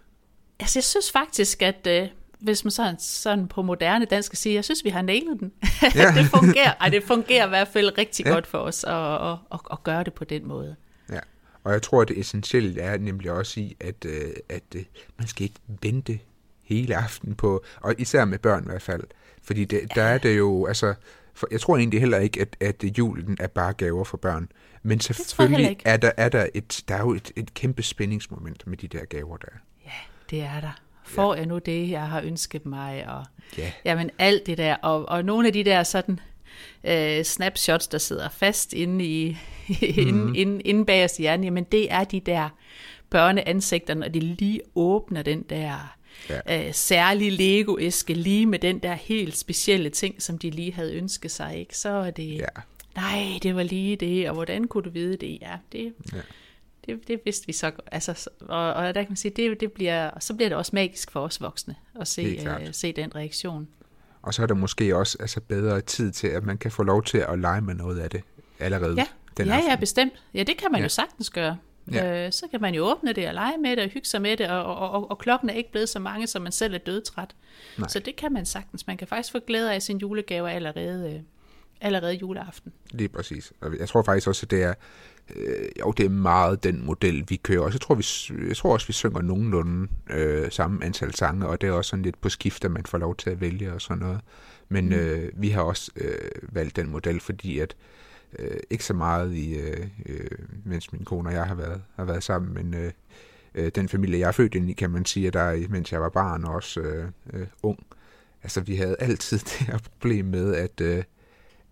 [0.58, 1.88] Altså jeg synes faktisk, at...
[2.02, 2.08] Uh,
[2.42, 5.52] hvis man sådan, sådan på moderne dansk skal sige, jeg synes, vi har nailet den.
[5.94, 6.12] Ja.
[6.16, 6.74] det fungerer.
[6.80, 8.32] Ej, det fungerer i hvert fald rigtig ja.
[8.32, 10.76] godt for os at, at, at, at gøre det på den måde.
[11.10, 11.18] Ja,
[11.64, 14.12] og jeg tror, at det essentielle er nemlig også i, at, øh,
[14.48, 14.84] at, at øh,
[15.18, 16.18] man skal ikke vente
[16.62, 19.02] hele aften på, og især med børn i hvert fald.
[19.42, 20.94] Fordi det, der er det jo, altså,
[21.34, 24.48] for jeg tror egentlig heller ikke, at, at julen er bare gaver for børn.
[24.82, 28.76] Men selvfølgelig er der, er der, et, der er jo et, et kæmpe spændingsmoment med
[28.76, 29.52] de der gaver der.
[29.84, 29.90] Ja,
[30.30, 30.80] det er der.
[31.04, 31.38] Får ja.
[31.38, 33.08] jeg nu det, jeg har ønsket mig?
[33.08, 33.24] Og,
[33.58, 33.72] ja.
[33.84, 34.74] Jamen alt det der.
[34.74, 36.20] Og, og nogle af de der sådan
[36.84, 39.74] øh, snapshots, der sidder fast inde, i, mm.
[40.08, 42.48] inde, inde, inde bag os i hjernen, jamen det er de der
[43.10, 45.96] børneansigter, når de lige åbner den der
[46.28, 46.66] ja.
[46.66, 51.30] øh, særlige Lego-æske, lige med den der helt specielle ting, som de lige havde ønsket
[51.30, 51.78] sig, ikke?
[51.78, 52.46] så er det, ja.
[52.96, 55.38] nej, det var lige det, og hvordan kunne du vide det?
[55.40, 56.18] Ja, det, ja.
[56.86, 60.10] det, det vidste vi så altså, og, og der kan man sige, det, det bliver,
[60.20, 63.68] så bliver det også magisk for os voksne, at se, øh, se den reaktion.
[64.22, 67.04] Og så er der måske også altså, bedre tid til, at man kan få lov
[67.04, 68.22] til at lege med noget af det
[68.58, 68.94] allerede.
[68.94, 69.06] Ja,
[69.36, 70.12] den ja, ja bestemt.
[70.34, 70.82] Ja, det kan man ja.
[70.82, 71.56] jo sagtens gøre.
[71.92, 72.26] Ja.
[72.26, 74.36] Øh, så kan man jo åbne det og lege med det og hygge sig med
[74.36, 76.78] det, og, og, og, og klokken er ikke blevet så mange, som man selv er
[76.78, 77.34] dødtræt.
[77.78, 77.88] Nej.
[77.88, 78.86] Så det kan man sagtens.
[78.86, 81.20] Man kan faktisk få glæde af sin julegave allerede, øh,
[81.80, 82.72] allerede juleaften.
[82.90, 83.52] Lige præcis.
[83.60, 84.74] Og jeg tror faktisk også, at det er,
[85.36, 87.60] øh, jo, det er meget den model, vi kører.
[87.60, 88.04] Og så tror vi,
[88.48, 92.02] jeg tror også, vi synger nogenlunde øh, samme antal sange, og det er også sådan
[92.02, 94.20] lidt på skift, at man får lov til at vælge og sådan noget.
[94.68, 94.92] Men mm.
[94.92, 97.76] øh, vi har også øh, valgt den model, fordi at
[98.38, 102.04] øh, ikke så meget i, øh, øh, mens min kone og jeg har været, har
[102.04, 102.92] været sammen, men øh,
[103.54, 106.00] øh, den familie, jeg er født ind i, kan man sige, at der, mens jeg
[106.00, 107.78] var barn og også øh, øh, ung,
[108.42, 111.04] altså vi havde altid det her problem med, at, øh,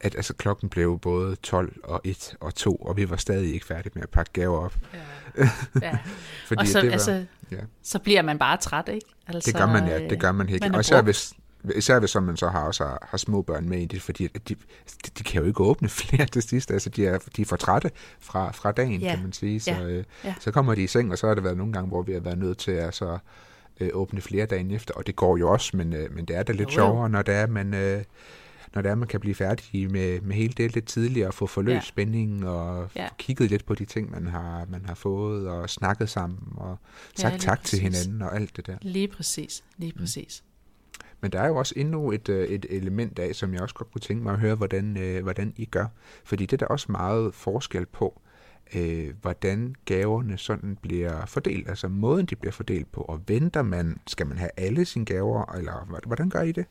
[0.00, 3.66] at altså, klokken blev både 12 og 1 og 2, og vi var stadig ikke
[3.66, 4.74] færdige med at pakke gaver op.
[4.94, 5.48] Ja.
[5.82, 5.98] ja.
[6.46, 7.56] Fordi og så, det var, altså, ja.
[7.82, 9.06] så bliver man bare træt, ikke?
[9.26, 10.08] Altså, det gør man, ja.
[10.08, 10.64] Det gør man ikke.
[10.64, 11.32] Man og især hvis,
[11.76, 14.38] Især hvis man så har også har, har små børn med i det, fordi de,
[14.48, 14.54] de,
[15.18, 16.70] de kan jo ikke åbne flere til sidst.
[16.70, 19.10] Altså, de er, de er for trætte fra, fra dagen, ja.
[19.14, 19.60] kan man sige.
[19.60, 19.82] Så, ja.
[19.82, 20.34] Øh, ja.
[20.40, 22.20] så kommer de i seng, og så har det været nogle gange, hvor vi har
[22.20, 23.18] været nødt til at så,
[23.80, 24.94] øh, åbne flere dagen efter.
[24.94, 27.22] Og det går jo også, men, øh, men det er da lidt jo, sjovere, når
[27.22, 27.74] det er, man...
[27.74, 28.04] Øh,
[28.74, 31.46] når det er, man kan blive færdig med, med hele det lidt tidligere, og få
[31.46, 31.80] forløst ja.
[31.80, 33.08] spændingen, og ja.
[33.18, 36.78] kigget lidt på de ting, man har, man har fået, og snakket sammen, og
[37.16, 37.70] sagt ja, tak præcis.
[37.70, 38.76] til hinanden, og alt det der.
[38.82, 40.00] Lige præcis, lige mm.
[40.00, 40.42] præcis.
[40.44, 40.49] Mm.
[41.20, 43.92] Men der er jo også endnu et, øh, et element af, som jeg også godt
[43.92, 45.86] kunne tænke mig at høre, hvordan, øh, hvordan I gør.
[46.24, 48.20] Fordi det er der også meget forskel på,
[48.74, 51.68] øh, hvordan gaverne sådan bliver fordelt.
[51.68, 53.00] Altså måden, de bliver fordelt på.
[53.00, 56.64] Og venter man, skal man have alle sine gaver, eller hvordan gør I det?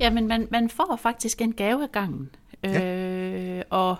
[0.00, 2.30] Ja, men man, man får faktisk en gave ad gangen.
[2.64, 3.58] Ja.
[3.58, 3.96] Øh, og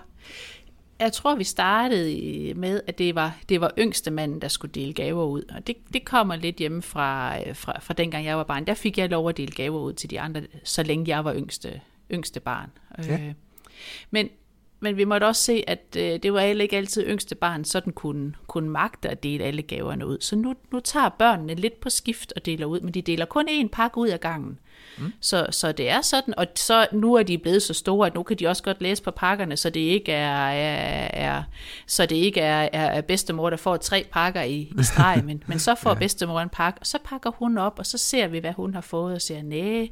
[0.99, 4.93] jeg tror, vi startede med, at det var, det var yngste manden, der skulle dele
[4.93, 5.43] gaver ud.
[5.55, 8.67] Og det, det kommer lidt hjemme fra, fra, fra dengang jeg var barn.
[8.67, 11.35] Der fik jeg lov at dele gaver ud til de andre, så længe jeg var
[11.35, 11.81] yngste,
[12.11, 12.69] yngste barn.
[12.97, 13.13] Ja.
[13.13, 13.33] Øh,
[14.11, 14.29] men,
[14.79, 17.93] men vi måtte også se, at øh, det var heller ikke altid yngste barn, sådan
[17.93, 20.17] kunne, kunne magte at dele alle gaverne ud.
[20.21, 23.49] Så nu, nu tager børnene lidt på skift og deler ud, men de deler kun
[23.49, 24.59] én pakke ud af gangen.
[24.97, 25.13] Mm.
[25.19, 28.23] Så, så det er sådan, og så nu er de blevet så store, at nu
[28.23, 31.43] kan de også godt læse på pakkerne, så det ikke er, er, er
[31.87, 35.59] så det ikke er, er bedstemor, der får tre pakker i, i streg, men, men
[35.59, 35.95] så får ja.
[35.95, 38.81] bedstemor en pakke, og så pakker hun op, og så ser vi, hvad hun har
[38.81, 39.89] fået, og siger, nej,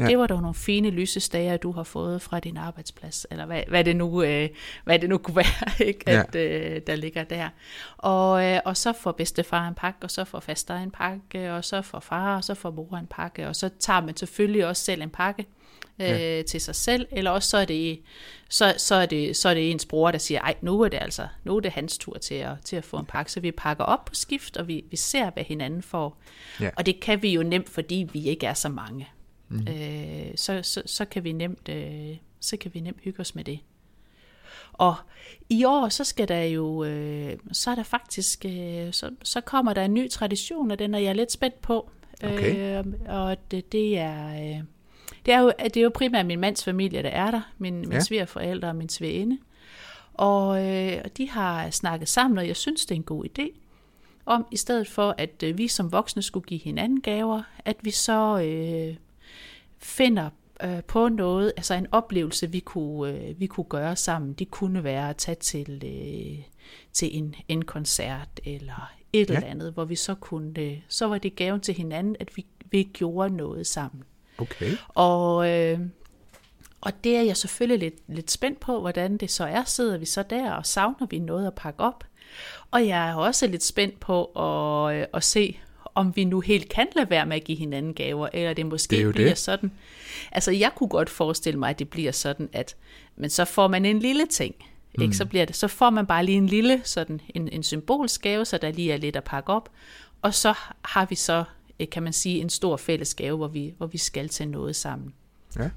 [0.00, 0.06] ja.
[0.06, 3.84] det var dog nogle fine lysestager, du har fået fra din arbejdsplads, eller hvad, hvad,
[3.84, 4.48] det, nu, øh,
[4.84, 6.40] hvad det nu kunne være, ikke, at, ja.
[6.40, 7.48] øh, der ligger der.
[7.96, 11.64] Og, øh, og så får bedstefar en pakke, og så får faster en pakke, og
[11.64, 14.84] så får far, og så får mor en pakke, og så tager man selvfølgelig også
[14.84, 15.46] selv en pakke
[15.98, 16.42] øh, ja.
[16.42, 18.00] til sig selv, eller også så er det
[18.48, 20.98] så, så er det så er det ens bror der siger, ej nu er det
[21.00, 23.50] altså nu er det hans tur til at til at få en pakke, så vi
[23.50, 26.22] pakker op på skift og vi, vi ser hvad hinanden får,
[26.60, 26.70] ja.
[26.76, 29.08] og det kan vi jo nemt, fordi vi ikke er så mange,
[29.48, 29.66] mm.
[29.68, 33.44] øh, så, så så kan vi nemt øh, så kan vi nemt hygge os med
[33.44, 33.58] det.
[34.78, 34.94] Og
[35.48, 39.72] i år, så skal der jo, øh, så er der faktisk, øh, så, så kommer
[39.72, 41.90] der en ny tradition, og den er jeg lidt spændt på.
[42.24, 42.78] Okay.
[42.78, 44.28] Øh, og det, det er...
[44.28, 44.62] Øh,
[45.26, 47.40] det er, jo, det er jo primært min mands familie, der er der.
[47.58, 48.00] Min, min ja.
[48.00, 49.38] svigerforældre og min svigerinde.
[50.14, 53.58] Og øh, de har snakket sammen, og jeg synes, det er en god idé.
[54.26, 57.90] Om i stedet for, at øh, vi som voksne skulle give hinanden gaver, at vi
[57.90, 58.96] så øh,
[59.78, 60.30] finder
[60.64, 64.32] øh, på noget, altså en oplevelse, vi kunne, øh, vi kunne gøre sammen.
[64.32, 66.44] Det kunne være at tage til, øh,
[66.92, 69.34] til en, en koncert eller et ja.
[69.34, 72.46] eller andet, hvor vi så kunne, øh, så var det gaven til hinanden, at vi,
[72.70, 74.02] vi gjorde noget sammen.
[74.38, 74.72] Okay.
[74.88, 75.80] Og, øh,
[76.80, 79.64] og det er jeg selvfølgelig lidt, lidt spændt på, hvordan det så er.
[79.64, 82.04] Sidder vi så der, og savner vi noget at pakke op?
[82.70, 85.58] Og jeg er også lidt spændt på at, øh, at se,
[85.98, 88.96] om vi nu helt kan lade være med at give hinanden gaver, eller det måske
[88.96, 89.38] det bliver det.
[89.38, 89.72] sådan.
[90.32, 92.76] Altså, jeg kunne godt forestille mig, at det bliver sådan, at
[93.16, 94.54] men så får man en lille ting.
[94.96, 95.02] Mm.
[95.02, 95.16] Ikke?
[95.16, 98.44] Så, bliver det, så får man bare lige en lille sådan en, en symbolsk gave,
[98.44, 99.70] så der lige er lidt at pakke op.
[100.22, 101.44] Og så har vi så
[101.92, 105.14] kan man sige, en stor fællesgave, hvor vi, hvor vi skal til noget sammen.
[105.56, 105.70] Ja.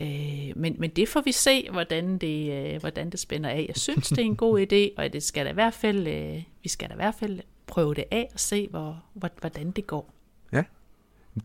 [0.00, 3.64] Øh, men, men det får vi se, hvordan det, øh, hvordan det spænder af.
[3.68, 6.42] Jeg synes, det er en god idé, og det skal da i hvert fald, øh,
[6.62, 9.86] vi skal da i hvert fald prøve det af og se, hvor, hvor, hvordan det
[9.86, 10.14] går.
[10.52, 10.64] Ja,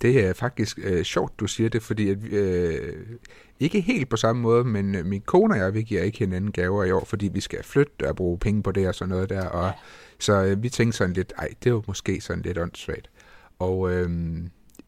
[0.02, 3.06] det er faktisk øh, sjovt, du siger det, fordi at, øh,
[3.60, 6.52] ikke helt på samme måde, men øh, min kone og jeg, vi giver ikke hinanden
[6.52, 9.30] gaver i år, fordi vi skal flytte og bruge penge på det og sådan noget
[9.30, 9.46] der.
[9.46, 9.72] Og, ja.
[10.20, 13.10] Så øh, vi tænkte sådan lidt, ej, det var måske sådan lidt åndssvagt.
[13.60, 14.10] Og øh,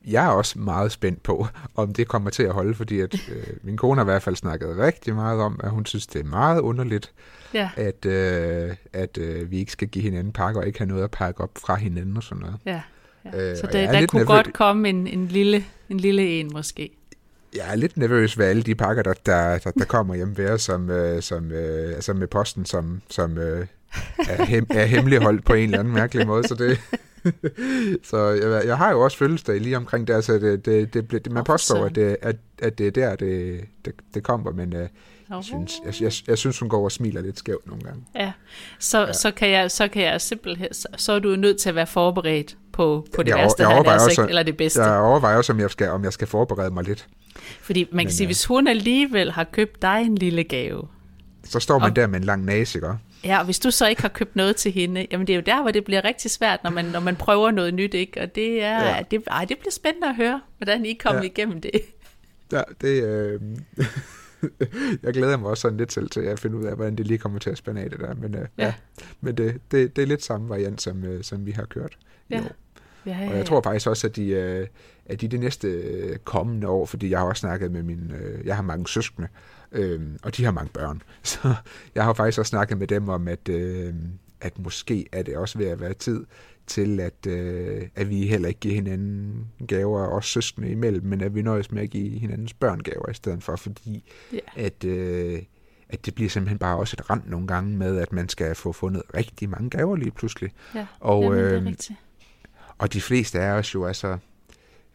[0.07, 3.43] jeg er også meget spændt på, om det kommer til at holde, fordi at øh,
[3.63, 6.29] min kone har i hvert fald snakket rigtig meget om, at hun synes, det er
[6.29, 7.11] meget underligt,
[7.53, 7.69] ja.
[7.75, 11.11] at, øh, at øh, vi ikke skal give hinanden pakker og ikke have noget at
[11.11, 12.57] pakke op fra hinanden og sådan noget.
[12.65, 12.81] Ja,
[13.25, 13.51] ja.
[13.51, 14.27] Øh, så det, der kunne nervøs.
[14.27, 16.91] godt komme en, en, lille, en lille en måske.
[17.55, 20.49] Jeg er lidt nervøs ved alle de pakker, der, der, der, der kommer hjem ved
[20.49, 23.67] os, som, øh, som, øh, altså med posten, som, som øh,
[24.29, 26.79] er, hem, er hemmeligholdt på en eller anden mærkelig måde, så det...
[28.09, 31.31] så jeg, jeg har jo også fødselsdag lige omkring der, så det, det, det, det,
[31.31, 34.79] man påstår, at det, at, at det er der, det, det, det kommer, men uh,
[34.79, 38.03] jeg, synes, jeg, jeg, jeg synes, hun går og smiler lidt skævt nogle gange.
[38.15, 38.31] Ja,
[38.79, 39.13] så, ja.
[39.13, 41.87] så, kan, jeg, så kan jeg simpelthen, så, så er du nødt til at være
[41.87, 44.83] forberedt på, på det jeg, værste, jeg her, altså, også, eller det bedste.
[44.83, 47.07] Jeg overvejer også, om jeg skal, om jeg skal forberede mig lidt.
[47.61, 50.87] Fordi man kan men, sige, hvis hun alligevel har købt dig en lille gave,
[51.43, 52.87] så står man og, der med en lang næse, ikke?
[53.23, 55.43] Ja, og hvis du så ikke har købt noget til hende, jamen det er jo
[55.45, 58.21] der, hvor det bliver rigtig svært, når man, når man prøver noget nyt, ikke?
[58.21, 59.03] Og det er, ja.
[59.11, 61.27] det, ej, det bliver spændende at høre, hvordan I kommer ja.
[61.27, 61.71] igennem det.
[62.51, 63.41] Ja, det øh,
[65.03, 67.17] jeg glæder mig også sådan lidt selv til at finde ud af, hvordan det lige
[67.17, 68.13] kommer til at spænde af det der.
[68.13, 68.65] Men, øh, ja.
[68.65, 68.73] ja.
[69.21, 71.97] men det, det, det er lidt samme variant, som, øh, som vi har kørt
[72.29, 72.37] ja.
[72.37, 72.51] i år.
[73.05, 73.29] Ja, ja, ja.
[73.29, 74.67] Og jeg tror faktisk også, at de, øh,
[75.05, 78.45] at de det næste øh, kommende år, fordi jeg har også snakket med min, øh,
[78.45, 79.27] jeg har mange søskende,
[79.71, 81.01] øh, og de har mange børn.
[81.23, 81.55] Så
[81.95, 83.93] jeg har faktisk også snakket med dem om, at, øh,
[84.41, 86.25] at måske er det også ved at være tid
[86.67, 91.35] til, at, øh, at vi heller ikke giver hinanden gaver, også søskende imellem, men at
[91.35, 94.41] vi nøjes med at give hinandens børn gaver i stedet for, fordi yeah.
[94.55, 95.41] at, øh,
[95.89, 98.71] at det bliver simpelthen bare også et rand nogle gange med, at man skal få
[98.71, 100.51] fundet rigtig mange gaver lige pludselig.
[100.75, 101.99] Ja, og, Jamen, det er øh, rigtigt.
[102.77, 104.17] Og de fleste af os jo, altså,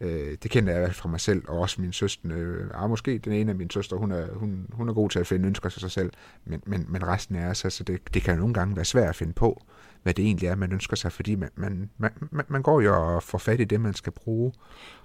[0.01, 2.29] øh, det kender jeg i hvert fald fra mig selv, og også min søster.
[2.33, 5.19] Øh, ah, måske den ene af mine søstre, hun er, hun, hun er god til
[5.19, 6.11] at finde ønsker til sig selv,
[6.45, 9.09] men, men, men resten er os, altså det, det kan jo nogle gange være svært
[9.09, 9.63] at finde på,
[10.03, 12.11] hvad det egentlig er, man ønsker sig, fordi man, man, man,
[12.47, 14.53] man går jo og får fat i det, man skal bruge.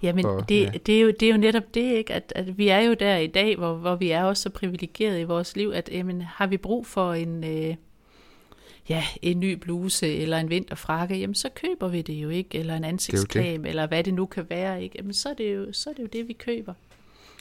[0.01, 0.71] Jamen, og, det, ja.
[0.85, 2.13] det, er jo, det er jo netop det, ikke?
[2.13, 5.21] At, at vi er jo der i dag, hvor, hvor vi er også så privilegerede
[5.21, 7.43] i vores liv, at jamen, har vi brug for en...
[7.43, 7.75] Øh,
[8.89, 12.75] ja, en ny bluse eller en vinterfrakke, jamen så køber vi det jo ikke, eller
[12.75, 14.95] en ansigtscreme, eller hvad det nu kan være, ikke?
[14.97, 16.73] Jamen så er det jo, så er det, jo det, vi køber.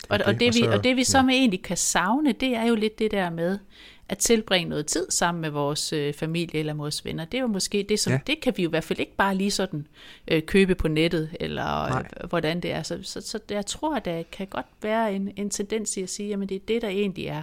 [0.09, 1.23] Og, okay, og, det, vi, og det vi så ja.
[1.23, 3.59] med egentlig kan savne, det er jo lidt det der med
[4.09, 7.25] at tilbringe noget tid sammen med vores øh, familie eller vores venner.
[7.25, 8.19] Det er jo måske det, som ja.
[8.27, 9.87] det kan vi jo i hvert fald ikke bare lige sådan
[10.29, 12.83] øh, købe på nettet, eller øh, hvordan det er.
[12.83, 16.11] Så, så, så jeg tror, at der kan godt være en, en tendens i at
[16.11, 17.43] sige, at det er det, der egentlig er.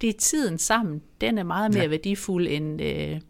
[0.00, 1.02] Det er tiden sammen.
[1.20, 1.88] Den er meget mere ja.
[1.88, 2.82] værdifuld end...
[2.82, 3.20] Øh,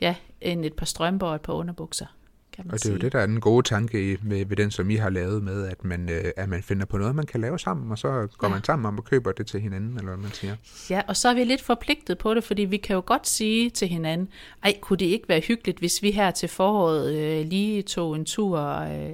[0.00, 2.06] ja, end et par strømper og et par underbukser.
[2.52, 2.92] Kan man og det er sige.
[2.92, 5.42] jo det, der er den gode tanke i, med, ved den, som I har lavet
[5.42, 8.28] med, at man, øh, at man finder på noget, man kan lave sammen, og så
[8.38, 8.54] går ja.
[8.54, 10.56] man sammen om og køber det til hinanden, eller hvad man siger.
[10.90, 13.70] Ja, og så er vi lidt forpligtet på det, fordi vi kan jo godt sige
[13.70, 14.28] til hinanden,
[14.64, 18.24] ej, kunne det ikke være hyggeligt, hvis vi her til foråret øh, lige tog en
[18.24, 19.10] tur, øh,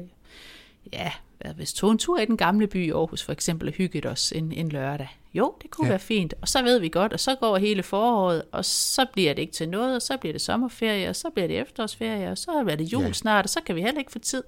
[0.93, 1.13] ja,
[1.57, 4.33] hvis tog en tur i den gamle by i Aarhus for eksempel, og hyggede os
[4.33, 5.09] en, en lørdag.
[5.35, 5.93] Jo, det kunne ja.
[5.93, 6.35] være fint.
[6.41, 9.53] Og så ved vi godt, og så går hele foråret, og så bliver det ikke
[9.53, 12.77] til noget, og så bliver det sommerferie, og så bliver det efterårsferie, og så bliver
[12.77, 13.13] det jul ja.
[13.13, 14.43] snart, og så kan vi heller ikke få tid.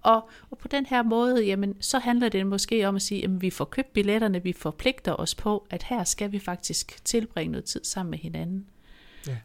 [0.00, 3.42] Og, og på den her måde, jamen, så handler det måske om at sige, at
[3.42, 7.64] vi får købt billetterne, vi forpligter os på, at her skal vi faktisk tilbringe noget
[7.64, 8.66] tid sammen med hinanden.
[9.26, 9.36] Ja.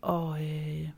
[0.00, 0.88] Og øh,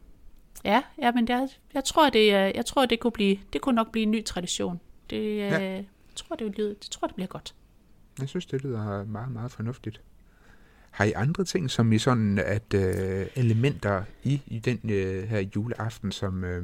[0.64, 3.92] ja, ja, men jeg, jeg tror, det, jeg tror, det kunne blive, det kunne nok
[3.92, 4.80] blive en ny tradition.
[5.10, 5.60] Det, ja.
[5.60, 5.84] øh, jeg
[6.14, 7.54] tror, det, det tror, det bliver godt.
[8.20, 10.00] Jeg synes, det lyder meget, meget fornuftigt.
[10.90, 15.44] Har I andre ting, som I sådan, at øh, elementer i, i den øh, her
[15.57, 16.62] juleaften, som, øh,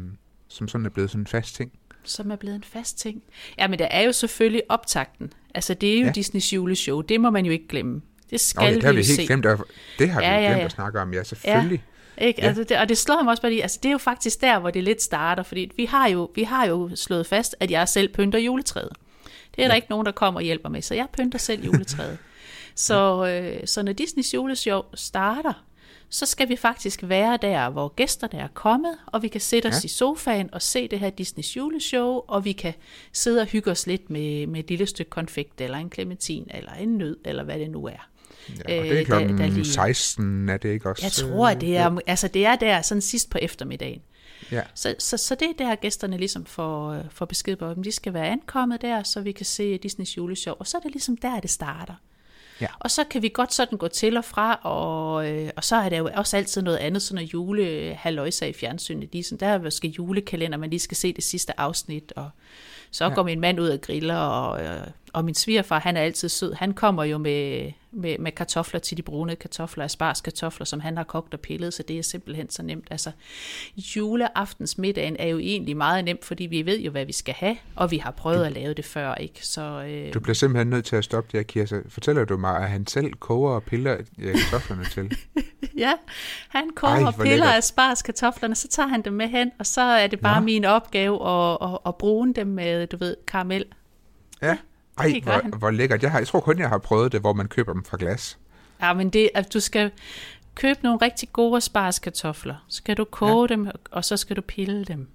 [0.49, 1.73] som sådan er blevet sådan en fast ting?
[2.03, 3.23] Som er blevet en fast ting?
[3.59, 5.33] Ja, men der er jo selvfølgelig optakten.
[5.55, 6.13] Altså, det er jo ja.
[6.13, 7.01] Disneys juleshow.
[7.01, 8.03] Det må man jo ikke glemme.
[8.31, 9.27] Det skal Nå, ja, det har vi, vi helt se.
[9.27, 9.47] glemt.
[9.47, 9.61] At,
[9.99, 10.65] det har ja, vi glemt ja, ja.
[10.65, 11.83] at snakke om, ja, selvfølgelig.
[12.19, 12.27] Ja.
[12.27, 12.41] Ikke?
[12.43, 12.47] Ja.
[12.47, 14.59] Altså det, og det slår mig også bare lige, altså det er jo faktisk der,
[14.59, 17.89] hvor det lidt starter, fordi vi har jo, vi har jo slået fast, at jeg
[17.89, 18.93] selv pynter juletræet.
[19.57, 19.69] Det er ja.
[19.69, 22.19] der ikke nogen, der kommer og hjælper med, så jeg pynter selv juletræet.
[22.75, 25.65] så, øh, så når Disneys juleshow starter,
[26.13, 29.75] så skal vi faktisk være der, hvor gæsterne er kommet, og vi kan sætte os
[29.85, 29.87] ja.
[29.87, 32.75] i sofaen og se det her Disneys juleshow, og vi kan
[33.13, 36.73] sidde og hygge os lidt med, med et lille stykke konfekt, eller en clementin, eller
[36.73, 38.09] en nød, eller hvad det nu er.
[38.69, 41.05] Ja, og det er Øh, klokken der- der lige- 16, er det ikke også?
[41.07, 44.01] Jeg tror, at det øh, er, altså det er der sådan sidst på eftermiddagen.
[44.53, 47.77] Ja, Så, så, så det er der, gæsterne ligesom får, øh, får besked på, at
[47.85, 50.55] de skal være ankommet der, så vi kan se Disneys juleshow.
[50.59, 51.95] Og så er det ligesom der, det starter.
[52.61, 52.67] Ja.
[52.79, 55.89] Og så kan vi godt sådan gå til og fra, og, øh, og så er
[55.89, 59.09] der jo også altid noget andet, sådan noget julehaløjser i fjernsynet.
[59.13, 62.31] Ligesom, der er måske julekalender, man lige skal se det sidste afsnit, og
[62.91, 63.15] så ja.
[63.15, 66.55] går min mand ud og griller, og, øh, og min svigerfar, han er altid sød.
[66.55, 70.97] Han kommer jo med, med, med kartofler til de brune kartofler, asparges kartofler, som han
[70.97, 72.89] har kogt og pillet, så det er simpelthen så nemt.
[72.91, 73.11] Altså,
[73.77, 77.91] juleaftensmiddagen er jo egentlig meget nemt, fordi vi ved jo, hvad vi skal have, og
[77.91, 79.47] vi har prøvet at lave det før, ikke?
[79.47, 81.81] Så, øh, du bliver simpelthen nødt til at stoppe der, Kirsa.
[81.89, 85.11] Fortæller du mig, at han selv koger og piller øh, kartoflerne til?
[85.77, 85.93] Ja,
[86.49, 89.81] han koger Ej, og piller af sparskartoflerne, så tager han dem med hen, og så
[89.81, 90.45] er det bare Nå.
[90.45, 93.65] min opgave at, at, at bruge dem med, du ved, karamel.
[94.43, 94.57] Ja.
[95.01, 95.47] Ej, Det gør han.
[95.49, 96.03] hvor, hvor lækkert.
[96.03, 98.39] Jeg, har, jeg tror kun, jeg har prøvet det, hvor man køber dem fra glas.
[98.83, 99.91] Ja, men det, at du skal
[100.55, 102.65] købe nogle rigtig gode sparskartofler.
[102.69, 103.55] Så skal du koge ja.
[103.55, 105.09] dem, og så skal du pille dem.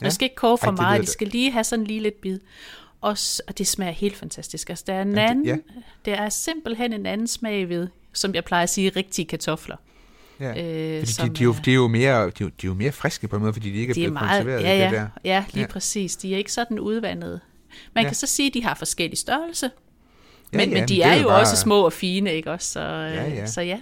[0.00, 0.04] Ja.
[0.06, 1.12] Det skal ikke koge for Ej, det meget, lyder de det.
[1.12, 2.38] skal lige have sådan lige lidt bid.
[3.00, 4.68] Og, s- og det smager helt fantastisk.
[4.70, 5.56] Altså, der er en det- anden, ja.
[6.04, 9.76] der er simpelthen en anden smag ved, som jeg plejer at sige, rigtige kartofler.
[10.40, 10.48] Ja.
[10.48, 12.92] Øh, Fordi de, de, er jo, de, er jo mere, de, de er jo mere
[12.92, 14.92] friske på en måde, fordi de ikke er er blevet meget, konserveret ja, ja, det
[14.92, 15.06] der.
[15.24, 15.72] ja, lige Ja.
[15.72, 16.16] præcis.
[16.16, 17.40] De er ikke sådan udvandede.
[17.94, 18.06] Man Ja.
[18.06, 18.08] ja.
[18.08, 19.70] kan så sige, at de har forskellige størrelse,
[20.52, 22.50] Ja, men, ja, men de det er, er jo bare- også små og fine, ikke
[22.50, 22.72] også?
[22.72, 23.46] Så, øh, Ja, ja.
[23.46, 23.80] så ja.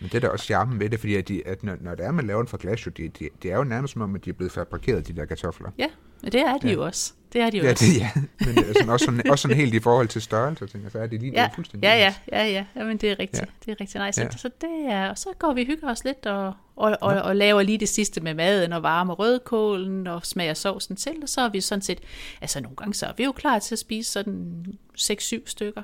[0.00, 2.04] Men det er da også charmen ved det, fordi at, de, at når, når det
[2.06, 4.24] er, man laver den fra glas, det de, de er jo nærmest som om, at
[4.24, 5.70] de er blevet fabrikeret, de der kartofler.
[5.78, 5.86] Ja,
[6.22, 6.72] men det er de Ja.
[6.72, 7.12] jo også.
[7.32, 7.84] Det er de jo Ja, også.
[7.84, 8.10] det, ja.
[8.38, 11.20] Men altså, også, sådan, også sådan helt i forhold til størrelse, tænker så er det
[11.20, 12.16] lige Ja, fuldstændig ja, ja, ens.
[12.32, 12.64] ja, ja.
[12.76, 13.40] Jamen, det er rigtigt.
[13.42, 13.46] Ja.
[13.66, 13.72] Ja.
[13.72, 14.18] Det er rigtigt.
[14.18, 14.22] Ja.
[14.24, 14.30] ja.
[14.36, 17.36] så det er, og så går vi og hygger os lidt og, og, og, og
[17.36, 21.40] laver lige det sidste med maden og varmer rødkålen og smager sovsen til, og så
[21.40, 22.00] er vi sådan set,
[22.40, 24.66] altså nogle gange så er vi jo klar til at spise sådan
[24.98, 25.82] 6-7 stykker.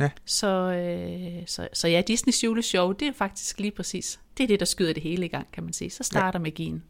[0.00, 0.10] Ja.
[0.24, 4.60] Så, øh, så, så ja, Disneys juleshow, det er faktisk lige præcis, det er det,
[4.60, 5.90] der skyder det hele i gang, kan man sige.
[5.90, 6.42] Så starter ja.
[6.42, 6.82] magien.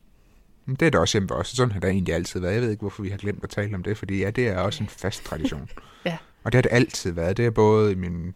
[0.66, 1.48] Det er da også hjemme os.
[1.48, 2.54] Sådan har det egentlig altid været.
[2.54, 4.58] Jeg ved ikke, hvorfor vi har glemt at tale om det, fordi ja, det er
[4.58, 5.70] også en fast tradition.
[6.04, 6.16] Ja.
[6.44, 7.36] Og det har det altid været.
[7.36, 8.34] Det er både i min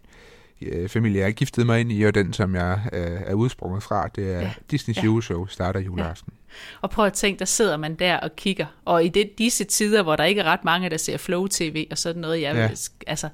[0.65, 3.83] øh, familie, jeg er giftet mig ind i, og den, som jeg øh, er udsprunget
[3.83, 4.41] fra, det er ja.
[4.41, 4.51] Ja.
[4.71, 5.03] Disneys Ja.
[5.03, 6.33] juleshow, starter juleaften.
[6.81, 8.67] Og prøv at tænke, der sidder man der og kigger.
[8.85, 11.87] Og i det, disse tider, hvor der ikke er ret mange, der ser Flow TV
[11.91, 12.61] og sådan noget, jeg, Ja.
[12.63, 12.69] ja.
[13.07, 13.29] altså,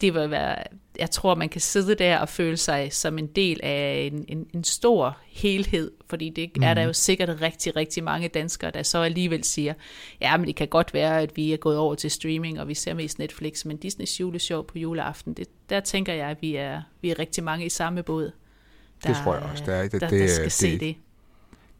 [0.00, 0.56] det vil være,
[0.98, 4.46] jeg tror, man kan sidde der og føle sig som en del af en, en,
[4.54, 6.62] en stor helhed, fordi det mm.
[6.62, 9.74] er der jo sikkert rigtig, rigtig mange danskere, der så alligevel siger,
[10.20, 12.74] ja, men det kan godt være, at vi er gået over til streaming, og vi
[12.74, 16.82] ser mest Netflix, men Disneys juleshow på juleaften, det, der tænker jeg, at vi er,
[17.02, 18.30] vi er rigtig mange i samme båd.
[19.06, 19.88] Det tror jeg også, der er.
[19.88, 20.96] Det- der, det- der skal det- se det.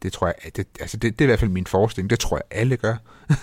[0.03, 2.09] Det tror jeg, det, altså det, det er i hvert fald min forestilling.
[2.09, 2.95] Det tror jeg, alle gør.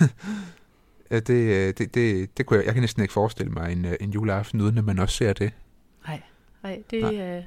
[1.11, 3.95] Det, øh, det, det, det kunne jeg, jeg kan næsten ikke forestille mig en, øh,
[4.01, 5.53] en juleaften, uden at man også ser det.
[6.65, 7.15] Nej, det Nej.
[7.15, 7.37] er...
[7.39, 7.43] Øh...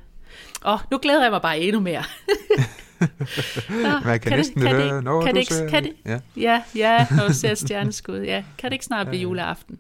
[0.66, 2.04] Åh, nu glæder jeg mig bare endnu mere.
[4.06, 6.20] Man kan, næsten det, høre, det, når kan du det ikke, ser kan det, Ja.
[6.38, 8.20] Ja, ja, når du ser stjerneskud.
[8.22, 9.80] Ja, kan det ikke snart blive juleaften?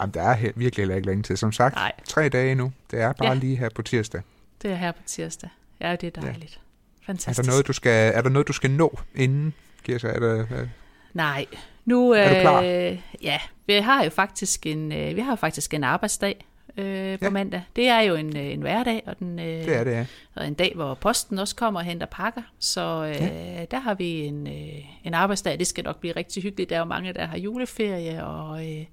[0.00, 1.38] Jamen, der er virkelig heller ikke længe til.
[1.38, 1.92] Som sagt, Nej.
[2.08, 2.72] tre dage nu.
[2.90, 3.34] Det er bare Ja.
[3.34, 4.20] lige her på tirsdag.
[4.62, 5.50] Det er her på tirsdag.
[5.80, 6.42] Ja, det er dejligt.
[6.52, 7.02] Ja.
[7.02, 7.46] Er Fantastisk.
[7.46, 10.08] der, noget, du skal, er der noget, du skal nå inden, Kirsa?
[10.08, 10.68] Er der, øh,
[11.14, 11.46] Nej,
[11.84, 12.10] nu...
[12.10, 12.62] Er du klar?
[12.62, 17.24] Øh, ja, vi har jo faktisk en, øh, vi har faktisk en arbejdsdag øh, på
[17.24, 17.30] Ja.
[17.30, 17.62] mandag.
[17.76, 20.06] Det er jo en, øh, en hverdag, og, den, øh, det er det, ja.
[20.34, 22.42] og en dag, hvor posten også kommer og henter pakker.
[22.58, 23.64] Så øh, ja.
[23.70, 25.58] der har vi en, øh, en arbejdsdag.
[25.58, 26.70] Det skal nok blive rigtig hyggeligt.
[26.70, 28.84] Der er jo mange, der har juleferie, og øh,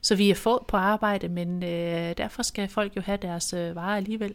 [0.00, 3.76] så vi er få på arbejde, men øh, derfor skal folk jo have deres øh,
[3.76, 4.34] varer alligevel.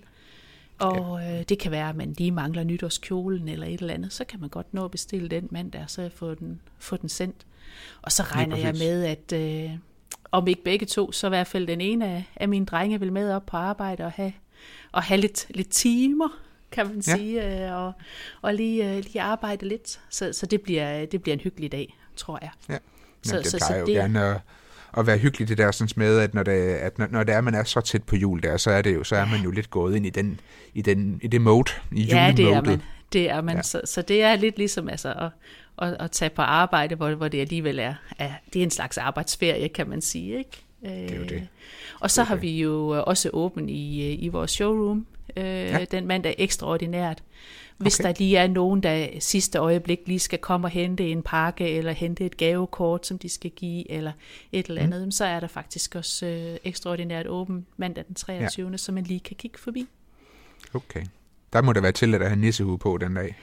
[0.79, 4.23] Og øh, det kan være, at man lige mangler nytårskjolen eller et eller andet, så
[4.23, 7.45] kan man godt nå at bestille den mandag, og så få den, få den sendt.
[8.01, 9.71] Og så regner jeg med, at øh,
[10.31, 13.13] om ikke begge to, så i hvert fald den ene af, af mine drenge vil
[13.13, 14.33] med op på arbejde og have,
[14.91, 16.29] og have lidt, lidt timer,
[16.71, 17.15] kan man Ja.
[17.15, 17.93] sige, øh, og,
[18.41, 19.99] og lige, øh, lige arbejde lidt.
[20.09, 22.49] Så, så det, bliver, det bliver en hyggelig dag, tror jeg.
[22.69, 22.77] Ja.
[23.23, 24.39] Så- Men det så- plejer så jo det- gerne at,
[24.97, 27.41] at være hyggeligt det der sådan med, at når det, at når, når det er,
[27.41, 29.51] man er så tæt på jul der, så er det jo, så er man jo
[29.51, 30.39] lidt gået ind i den,
[30.73, 32.81] i den, i det mode, i Ja, det er man.
[33.13, 33.53] Det er man.
[33.53, 33.57] Ja.
[33.57, 33.61] Ja.
[33.63, 35.29] Så, så det er lidt ligesom altså, at,
[35.77, 38.97] at, at tage på arbejde, hvor, hvor det alligevel er, er, det er en slags
[38.97, 40.37] arbejdsferie, kan man sige.
[40.37, 40.63] Ikke?
[40.83, 41.47] Det er jo det.
[41.99, 45.05] Og så er har vi jo øh, også åben i, øh, i vores showroom
[45.37, 45.85] øh, Ja.
[45.91, 47.23] den mandag ekstraordinært.
[47.77, 48.09] Hvis Okay.
[48.09, 48.13] okay.
[48.13, 51.91] der lige er nogen, der sidste øjeblik lige skal komme og hente en pakke, eller
[51.91, 54.11] hente et gavekort, som de skal give, eller
[54.51, 55.11] et eller andet, mm.
[55.11, 58.69] så er der faktisk også øh, ekstraordinært åben mandag den 23.
[58.71, 58.77] Ja.
[58.77, 59.87] så man lige kan kigge forbi.
[60.73, 61.05] Okay.
[61.53, 63.35] Der må der være til at have nissehue på den dag.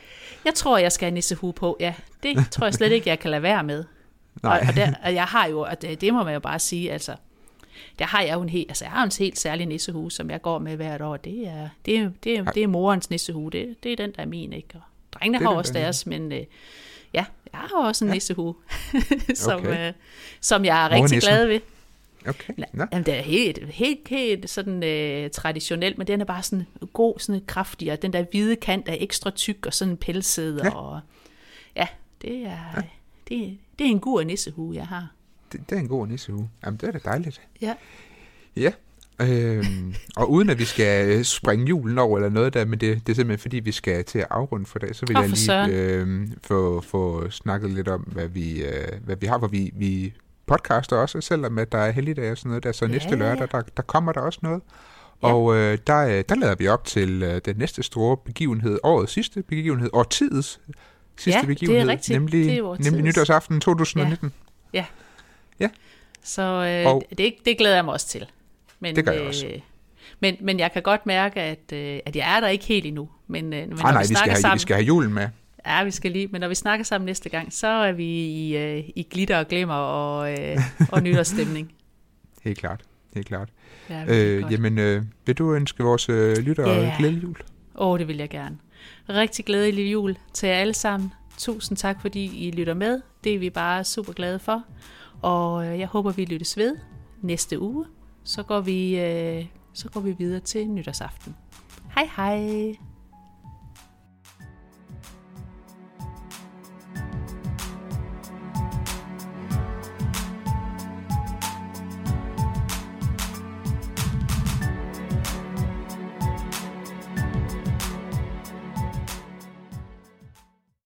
[0.44, 1.94] Jeg tror, jeg skal have nissehue på, ja.
[2.22, 3.84] Det tror jeg slet ikke, jeg kan lade være med.
[4.42, 4.58] Nej.
[4.62, 6.92] Og, og, der, og jeg har jo, og det, det må man jo bare sige,
[6.92, 7.16] altså,
[7.98, 10.42] der har jeg jo en helt, altså jeg har en helt særlig nissehue, som jeg
[10.42, 11.16] går med hvert år.
[11.16, 13.50] Det er, det er, det er, det er morens nissehue.
[13.50, 14.68] Det, det er den, der er min, ikke?
[14.74, 14.80] Og
[15.12, 16.38] drengene har også deres, men øh,
[17.14, 18.14] ja, jeg har også en ja.
[18.14, 18.54] nissehue,
[19.34, 19.88] som, okay.
[19.88, 19.92] øh,
[20.40, 21.60] som jeg er rigtig glad ved.
[22.26, 22.54] Okay.
[22.58, 22.64] Ja.
[22.92, 27.18] Jamen, det er helt, helt, helt sådan øh, traditionelt, men den er bare sådan god,
[27.18, 30.70] sådan kraftig, og den der hvide kant er ekstra tyk og sådan pelset, ja.
[30.70, 31.00] og
[31.76, 31.86] ja,
[32.22, 32.82] det er, ja.
[33.28, 35.08] Det, det er en god nissehue, jeg har.
[35.52, 36.48] Det, det er en god nissehue.
[36.64, 37.40] Jamen, det er da dejligt.
[37.60, 37.74] Ja.
[38.56, 38.72] Ja,
[39.20, 43.06] øhm, og uden at vi skal øh, springe julen over eller noget der, men det,
[43.06, 45.66] det er simpelthen fordi, vi skal til at afrunde for dag, så vil jeg lige
[45.70, 50.12] øh, få, få snakket lidt om, hvad vi, øh, hvad vi har, hvor vi, vi
[50.48, 53.48] podcaster også, selvom at der er helligdag og sådan noget der, så ja, næste lørdag,
[53.52, 54.62] der, der kommer der også noget.
[55.22, 55.28] Ja.
[55.28, 59.12] Og øh, der, øh, der lader vi op til øh, den næste store begivenhed, årets
[59.12, 60.60] sidste begivenhed, årtidets
[61.16, 62.16] sidste ja, begivenhed, det er rigtigt.
[62.16, 64.32] nemlig, det er nemlig nytårsaften 2019.
[64.72, 64.84] Ja.
[65.60, 65.68] Ja.
[66.22, 68.26] Så øh, og, det, det glæder jeg mig også til.
[68.80, 69.46] Men, det gør jeg også.
[69.46, 69.60] Øh,
[70.20, 73.08] men, men jeg kan godt mærke, at, øh, at jeg er der ikke helt endnu.
[73.26, 75.28] Men, øh, ah, nej, vi, vi, skal have, sammen, vi skal have julen med.
[75.66, 76.26] Ja, vi skal lige.
[76.26, 79.48] Men når vi snakker sammen næste gang, så er vi i, øh, i glitter og
[79.48, 80.58] glimmer og, øh,
[80.92, 81.72] og nytårsstemning.
[82.44, 82.84] Helt klart.
[83.14, 83.48] Helt klart.
[83.90, 86.98] Ja, øh, jamen, øh, vil du ønske vores øh, lyttere yeah.
[86.98, 87.36] glædelig jul?
[87.74, 88.58] Åh, oh, det vil jeg gerne.
[89.08, 91.12] Rigtig glædelig jul til jer alle sammen.
[91.38, 93.00] Tusind tak, fordi I lytter med.
[93.24, 94.64] Det er vi bare super glade for.
[95.22, 96.76] Og øh, jeg håber, vi lyttes ved
[97.22, 97.84] næste uge.
[98.24, 101.36] Så går vi, øh, så går vi videre til nytårsaften.
[101.94, 102.87] Hej hej!